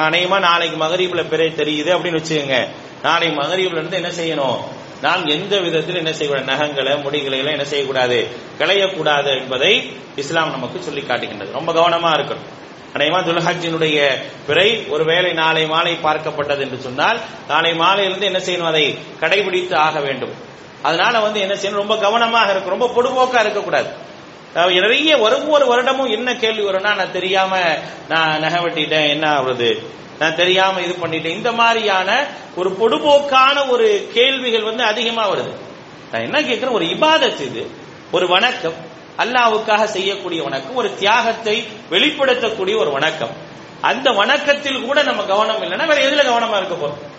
அநேகமா 0.08 0.38
நாளைக்கு 0.50 0.78
மகரீப்ல 0.84 1.22
பிறை 1.32 1.48
தெரியுது 1.62 1.90
அப்படின்னு 1.96 2.20
வச்சுக்கோங்க. 2.20 2.60
நாளைக்கு 3.08 3.36
மகரீப்ல 3.42 3.80
இருந்து 3.80 4.00
என்ன 4.02 4.12
செய்யணும்? 4.20 4.60
நாம் 5.02 5.26
எந்த 5.26 5.60
விதத்தில் 5.60 5.96
என்ன 5.96 6.14
செய்யக்கூடாது? 6.14 6.52
நகங்களை 6.52 6.94
முடிகளை 6.96 7.38
எல்லாம் 7.38 7.58
என்ன 7.58 7.66
செய்யக்கூடாது? 7.66 8.28
களையக்கூடாது 8.60 9.38
என்பதை 9.38 9.92
இஸ்லாம் 10.16 10.52
நமக்கு 10.52 10.82
சொல்லி 10.82 11.02
காட்டுகின்றது. 11.02 11.52
ரொம்ப 11.52 11.72
கவனமா 11.74 12.12
இருக்கணும். 12.20 12.48
அனைவா 12.94 13.20
துல்ஹஜினுடைய 13.20 14.18
பிறை 14.48 14.84
ஒருவேளை 14.88 15.34
நாளை 15.34 15.66
மாலை 15.66 15.98
பார்க்கப்பட்டது 16.04 16.60
என்று 16.60 16.78
சொன்னால் 16.78 17.20
நாளை 17.48 17.74
மாலையிலிருந்து 17.74 18.26
என்ன 18.26 18.38
செய்யணும்? 18.38 18.72
அதை 18.72 18.98
கடைபிடித்து 19.22 19.76
ஆக 19.76 20.00
வேண்டும். 20.00 20.34
அதனால 20.82 21.20
வந்து 21.20 21.40
என்ன 21.40 21.54
செய்யணும்? 21.54 21.82
ரொம்ப 21.84 21.98
கவனமாக 21.98 22.52
இருக்கும் 22.52 22.80
ரொம்ப 22.80 22.88
பொடுபோக்கா 22.96 23.40
இருக்கக்கூடாது. 23.40 24.10
நிறைய 24.54 25.18
ஒவ்வொரு 25.18 25.66
வருடமும் 25.66 26.12
என்ன 26.12 26.36
கேள்வி 26.36 26.64
வரும்னா 26.64 26.96
நான் 26.96 27.12
தெரியாம 27.12 27.58
நான் 28.10 28.40
நகை 28.40 28.64
வெட்டிட்டேன் 28.64 29.10
என்ன 29.10 29.40
ஆகுறது? 29.40 29.84
நான் 30.22 30.36
தெரியாம 30.36 30.82
இது 30.82 30.94
பண்ணிட்டேன். 30.94 31.36
இந்த 31.36 31.52
மாதிரியான 31.52 32.28
ஒரு 32.56 32.70
பொடுபோக்கான 32.70 33.70
ஒரு 33.70 34.10
கேள்விகள் 34.14 34.64
வந்து 34.64 34.84
அதிகமா 34.84 35.32
வருது. 35.32 35.56
நான் 36.12 36.22
என்ன 36.22 36.44
கேட்கிறேன் 36.44 36.74
ஒரு 36.74 36.86
இபாதத் 36.86 37.40
இது. 37.40 37.70
ஒரு 38.12 38.28
வணக்கம். 38.28 38.74
அல்லாவுக்காக 39.18 39.84
செய்யக்கூடிய 39.84 40.44
வணக்கம். 40.44 40.76
ஒரு 40.76 40.96
தியாகத்தை 40.96 41.64
வெளிப்படுத்தக்கூடிய 41.92 42.78
ஒரு 42.78 42.92
வணக்கம். 42.92 43.30
அந்த 43.82 44.12
வணக்கத்தில் 44.12 44.86
கூட 44.86 45.04
நம்ம 45.04 45.24
கவனம் 45.24 45.62
இல்லைன்னா 45.62 45.88
வேற 45.88 46.06
எதுல 46.06 46.26
கவனமா 46.26 46.58
இருக்க 46.58 46.76
போறோம்? 46.76 47.12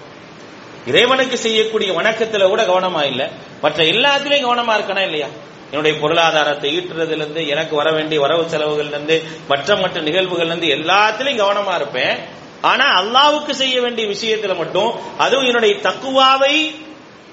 இறைவனுக்கு 0.88 1.38
செய்யக்கூடிய 1.38 1.92
வணக்கத்துல 1.92 2.48
கூட 2.48 2.62
கவனமா 2.62 3.02
இல்ல. 3.04 3.30
மற்ற 3.60 3.84
எல்லாத்திலையும் 3.84 4.48
கவனமா 4.48 4.74
இருக்கணும் 4.74 5.04
இல்லையா? 5.04 5.26
என்னுடைய 5.70 5.98
பொருளாதாரத்தை 5.98 6.78
ஈட்டுறதுல 6.78 7.16
இருந்து 7.16 7.48
எனக்கு 7.48 7.76
வர 7.76 7.92
வேண்டிய 7.92 8.20
வரவு 8.20 8.42
செலவுகள்ல 8.42 8.86
இருந்து 8.86 9.22
மற்ற 9.48 9.76
மற்ற 9.76 10.00
நிகழ்வுகள்ல 10.00 10.56
இருந்து 10.56 10.66
எல்லாத்திலையும் 10.66 11.48
கவனமா 11.48 11.74
இருப்பேன். 11.74 12.31
ஆனா 12.62 13.02
அல்லாவுக்கு 13.02 13.50
செய்ய 13.50 13.80
வேண்டிய 13.80 14.08
விஷயத்துல 14.08 14.56
மட்டும் 14.56 14.90
அதுவும் 15.18 15.44
என்னுடைய 15.44 15.74
தக்குவாவை 15.74 16.54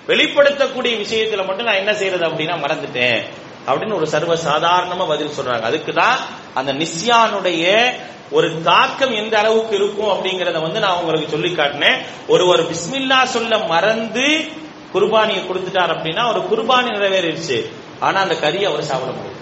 வெளிப்படுத்தக்கூடிய 0.07 0.93
விஷயத்துல 1.05 1.45
மட்டும் 1.45 1.65
நான் 1.65 1.81
என்ன 1.83 1.93
செய்யறது 1.93 2.25
அப்படின்னா 2.27 2.57
மறந்துட்டேன். 2.65 3.23
அப்படின்னு 3.67 3.95
ஒரு 3.95 4.07
சர்வ 4.07 4.35
சாதாரணமா 4.35 5.07
பதில் 5.07 5.35
சொல்றாங்க. 5.39 5.61
அதுக்கு 5.61 5.93
தான் 5.93 6.17
அந்த 6.53 6.73
நிஸ்யானுடைய 6.73 7.91
ஒரு 8.31 8.61
தாக்கம் 8.61 9.13
எந்த 9.13 9.37
அளவுக்கு 9.39 9.75
இருக்கும் 9.75 10.09
அப்படிங்கறத 10.09 10.61
வந்து 10.61 10.79
நான் 10.79 10.97
உங்களுக்கு 10.97 11.29
சொல்லி 11.29 11.51
காட்டினேன். 11.51 11.99
ஒருவர் 12.27 12.71
பிஸ்மில்லா 12.71 13.23
சொல்ல 13.23 13.57
மறந்து 13.57 14.25
குர்பானியை 14.93 15.41
கொடுத்துட்டார் 15.41 15.93
அப்படின்னா 15.95 16.23
ஒரு 16.29 16.39
குர்பானி 16.39 16.89
நிறைவேறிடுச்சு. 16.89 17.69
ஆனா 17.99 18.21
அந்த 18.21 18.33
கறியை 18.33 18.63
அவர் 18.63 18.83
சாப்பிட 18.83 19.11
முடியும் 19.11 19.37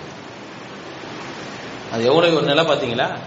அது 1.91 2.06
எவ்வளவு 2.06 2.36
ஒரு 2.36 2.45
நிலை 2.45 2.65
பாத்தீங்களா 2.65 3.17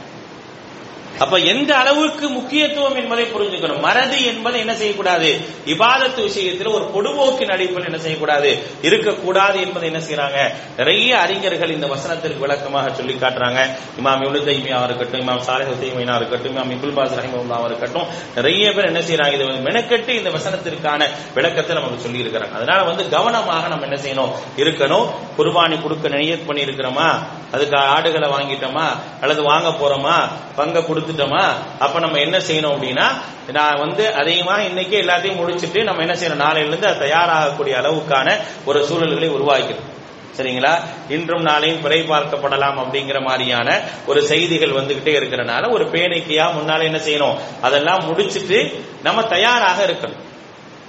அப்ப 1.20 1.37
எந்த 1.37 1.76
அளவுக்கு 1.76 2.28
முக்கியத்துவம் 2.28 2.96
என்பதை 2.96 3.24
புரிஞ்சுக்கணும். 3.24 3.80
மறதி 3.80 4.24
என்பதை 4.24 4.61
என்ன 4.61 4.74
செய்யக்கூடாது? 4.74 5.40
இபாதத்து 5.66 6.22
விஷயத்தில் 6.22 6.66
ஒரு 6.66 6.85
பொடுபோக்கின் 6.94 7.52
அடிப்பில் 7.52 7.85
என்ன 7.85 7.98
செய்யக்கூடாது? 7.98 8.59
இருக்கக்கூடாது 8.83 9.61
என்பதை 9.61 9.92
என்ன 9.92 10.04
செய்யறாங்க 10.04 10.38
நிறைய 10.76 11.18
அறிஞர்கள் 11.18 11.70
இந்த 11.70 11.87
வசனத்திற்கு 11.87 12.38
விளக்கமாக 12.38 12.94
சொல்லி 12.94 13.12
காட்டுறாங்க. 13.12 13.59
இமாம் 14.00 14.22
இவ்வளவு 14.22 14.44
தைமியா 14.44 14.85
இருக்கட்டும் 14.85 15.20
இமாம் 15.20 15.42
சாலிஹ் 15.46 16.16
இருக்கட்டும் 16.16 16.56
இமாம் 16.56 16.72
இபுல் 16.72 16.94
பாஸ் 16.94 17.12
ரஹிமஹுல்லாஹ் 17.12 17.64
இருக்கட்டும் 17.64 18.06
நிறைய 18.35 18.72
பேர் 18.72 18.90
என்ன 18.92 19.00
செய்யறாங்க 19.00 19.33
இது 19.33 19.46
வந்து 19.46 19.70
மெனக்கெட்டு 19.70 20.09
இந்த 20.09 20.30
வசனத்திற்கான 20.30 21.09
விளக்கத்தை 21.35 21.76
நமக்கு 21.76 22.00
சொல்லி 22.00 22.22
இருக்கிறாங்க 22.22 22.52
அதனால 22.52 22.83
வந்து 22.83 23.09
கவனமாக 23.09 23.68
நம்ம 23.68 23.87
என்ன 23.87 23.98
செய்யணும்? 24.02 24.33
இருக்கணும். 24.56 25.06
குர்பானி 25.38 25.83
கொடுக்க 25.83 26.09
நினைவு 26.09 26.37
பண்ணி 26.37 26.64
இருக்கிறோமா 26.64 27.09
அதுக்கு 27.52 27.76
ஆடுகளை 27.76 28.28
வாங்கிட்டோமா? 28.28 28.87
அல்லது 29.20 29.42
வாங்க 29.42 29.68
போறோமா? 29.68 30.28
பங்க 30.56 30.78
கொடுத்துட்டோமா 31.11 31.44
அப்ப 31.79 31.99
நம்ம 31.99 32.18
என்ன 32.18 32.38
செய்யணும் 32.38 32.75
அப்படின்னா 32.77 33.07
நான் 33.53 33.79
வந்து 33.79 34.14
அதிகமா 34.14 34.59
இன்னைக்கு 34.59 35.03
எல்லாத்தையும் 35.03 35.37
முடிச்சிட்டு 35.37 35.85
நம்ம 35.85 36.03
என்ன 36.03 36.14
செய்யணும்? 36.14 36.46
நாளையில 36.46 36.66
இருந்து 36.66 36.88
தயாராகக்கூடிய 36.88 37.75
அளவுக்கான 37.83 38.37
ஒரு 38.64 38.85
சூழல்களை 38.85 39.31
உருவாக்கணும் 39.31 39.88
சரிங்களா? 40.37 40.81
இன்றும் 41.09 41.46
நாளையும் 41.46 41.81
பிறை 41.81 42.01
பார்க்கப்படலாம் 42.01 42.77
அப்படிங்கிற 42.83 43.23
மாதிரியான 43.23 43.81
ஒரு 44.07 44.23
செய்திகள் 44.23 44.68
வந்துகிட்டே 44.68 45.14
இருக்கிறனால 45.20 45.70
ஒரு 45.70 45.85
பேணிக்கையா 45.85 46.44
முன்னால 46.59 46.83
என்ன 46.83 46.99
செய்யணும்? 46.99 47.38
அதெல்லாம் 47.61 48.05
முடிச்சிட்டு 48.05 48.85
நம்ம 49.03 49.23
தயாராக 49.23 49.87
இருக்கணும். 49.87 50.20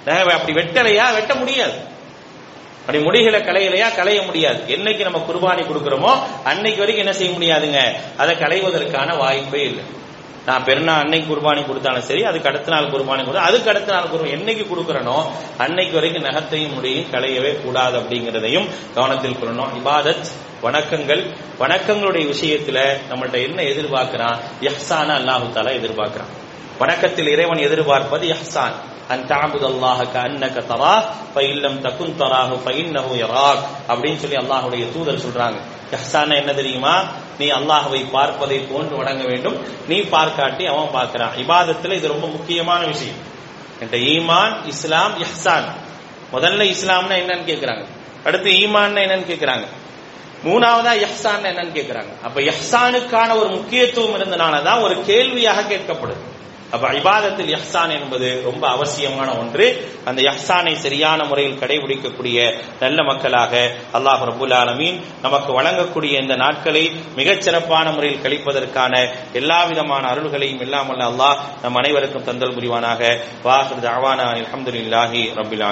அப்படி 0.06 0.52
வெட்டலையா? 0.52 1.12
வெட்ட 1.14 1.34
முடியாது. 1.34 1.90
அப்படி 2.80 2.98
முடிகளை 2.98 3.40
களையலையா? 3.40 3.94
களைய 3.94 4.22
முடியாது. 4.22 4.60
என்னைக்கு 4.68 5.02
நம்ம 5.02 5.24
குர்பானி 5.28 5.58
கொடுக்கிறோமோ 5.58 6.12
அன்னைக்கு 6.44 6.78
வரைக்கும் 6.78 7.06
என்ன 7.06 7.12
செய்ய 7.12 7.32
முடியாதுங்க. 7.38 7.80
அதை 8.16 8.34
களைவதற்கான 8.34 9.16
வாய்ப்பே 9.16 9.62
இல்லை. 9.62 9.84
நான் 10.46 10.64
பெருநாள் 10.64 11.00
அன்னைக்கு 11.00 11.34
குர்பானி 11.34 11.66
கொடுத்தாலும் 11.66 12.00
சரி 12.00 12.24
அதுக்கு 12.24 12.48
அடுத்த 12.48 12.70
நாள் 12.70 12.84
குர்பானி 12.84 13.22
கொடுத்தா 13.22 13.44
அதுக்கு 13.48 13.70
அடுத்த 13.70 13.92
நாள் 13.92 14.02
குர்பானி 14.02 14.30
என்னைக்கு 14.30 14.64
கொடுக்கறனோ 14.64 15.26
அன்னைக்கு 15.58 15.94
வரைக்கும் 15.94 16.22
நகத்தையும் 16.22 16.74
முடியும் 16.74 17.10
களையவே 17.12 17.62
கூடாது 17.64 17.98
அப்படிங்கிறதையும் 17.98 18.68
கவனத்தில் 18.94 19.36
கொள்ளணும். 19.42 19.72
இபாதத் 19.84 20.26
வணக்கங்கள். 20.62 21.22
வணக்கங்களுடைய 21.58 22.34
விஷயத்துல 22.34 22.96
நம்மள்ட்ட 23.10 23.42
என்ன 23.42 23.62
எதிர்பார்க்கிறான்? 23.62 24.38
யஹ்சான 24.60 25.10
அல்லாஹு 25.18 25.46
தாலா 25.54 25.72
எதிர்பார்க்கிறான். 25.72 26.32
வணக்கத்தில் 26.78 27.28
இறைவன் 27.28 27.58
எதிர்பார்ப்பது 27.58 28.26
யஹ்சான் 28.26 28.72
அன் 29.12 29.26
தாபுத் 29.26 29.66
அல்லாஹ 29.70 30.06
கன்னக 30.12 30.60
தரா 30.66 30.94
ஃபைல்லம் 31.34 31.80
தகுன் 31.80 32.14
தராஹு 32.18 32.54
ஃபைன்னஹு 32.64 33.12
யராக் 33.22 33.62
அப்படின்னு 33.88 34.16
சொல்லி 34.16 34.36
அல்லாஹுடைய 34.36 34.92
தூதர் 34.92 35.22
சொல்றாங்க. 35.26 35.58
இஹ்சான் 35.90 36.36
என்ன 36.36 36.52
தெரியுமா? 36.52 37.04
நீ 37.38 37.50
அல்லாஹுவை 37.50 38.10
பார்ப்பதை 38.10 38.58
போன்று 38.58 38.96
வணங்க 38.96 39.24
வேண்டும். 39.24 39.56
நீ 39.88 40.00
பார்க்காட்டி 40.00 40.64
அவன் 40.64 40.90
பார்க்கிறான். 40.92 41.30
இபாதத்துல 41.36 41.92
இது 41.92 42.08
ரொம்ப 42.08 42.26
முக்கியமான 42.26 42.86
விஷயம். 42.86 43.20
என்ற 43.80 43.98
ஈமான் 43.98 44.66
இஸ்லாம் 44.66 45.12
இஹ்சான் 45.18 45.68
முதல்ல 46.32 46.74
இஸ்லாம்னா 46.74 47.16
என்னன்னு 47.22 47.48
கேக்குறாங்க. 47.50 47.84
அடுத்து 48.24 48.50
ஈமான் 48.50 48.96
என்னன்னு 49.04 49.28
கேக்குறாங்க. 49.32 49.66
மூணாவதா 50.44 50.92
இஹ்சான் 50.96 51.42
என்னன்னு 51.42 51.74
கேக்குறாங்க. 51.78 52.12
அப்ப 52.22 52.40
இஹ்சானுக்கான 52.40 53.38
ஒரு 53.38 53.48
முக்கியத்துவம் 53.48 54.20
இருந்தனாலதான் 54.20 54.82
ஒரு 54.82 55.04
கேள்வியாக 55.04 55.60
கேட்கப்படுது. 55.60 56.31
அப்ப 56.72 56.88
இபாதத்தில் 56.88 57.50
யஹ்சான் 57.56 57.92
என்பது 58.00 58.28
ரொம்ப 58.44 58.68
அவசியமான 58.68 59.28
ஒன்று. 59.38 59.66
அந்த 60.04 60.20
யஹ்சானை 60.22 60.74
சரியான 60.74 61.24
முறையில் 61.24 61.58
கடைபிடிக்கக்கூடிய 61.58 62.38
நல்ல 62.80 63.02
மக்களாக 63.02 63.52
அல்லாஹ் 63.92 64.22
ரபுல் 64.30 64.54
ஆலமீன் 64.54 65.00
நமக்கு 65.22 65.50
வழங்கக்கூடிய 65.60 66.20
இந்த 66.22 66.36
நாட்களை 66.36 66.84
மிகச் 67.16 67.42
சிறப்பான 67.42 67.90
முறையில் 67.90 68.22
கழிப்பதற்கான 68.22 68.94
எல்லா 69.32 69.64
விதமான 69.64 70.04
அருள்களையும் 70.14 70.60
இல்லாமல் 70.60 71.04
அல்லாஹ் 71.10 71.36
நம் 71.62 71.74
அனைவருக்கும் 71.74 72.24
தந்தல் 72.24 72.56
புரிவானாக. 72.56 73.00
வாஹர் 73.44 73.90
அவானா 73.96 74.26
அலமதுல்லாஹி 74.32 75.22
ரபுல்லா 75.36 75.70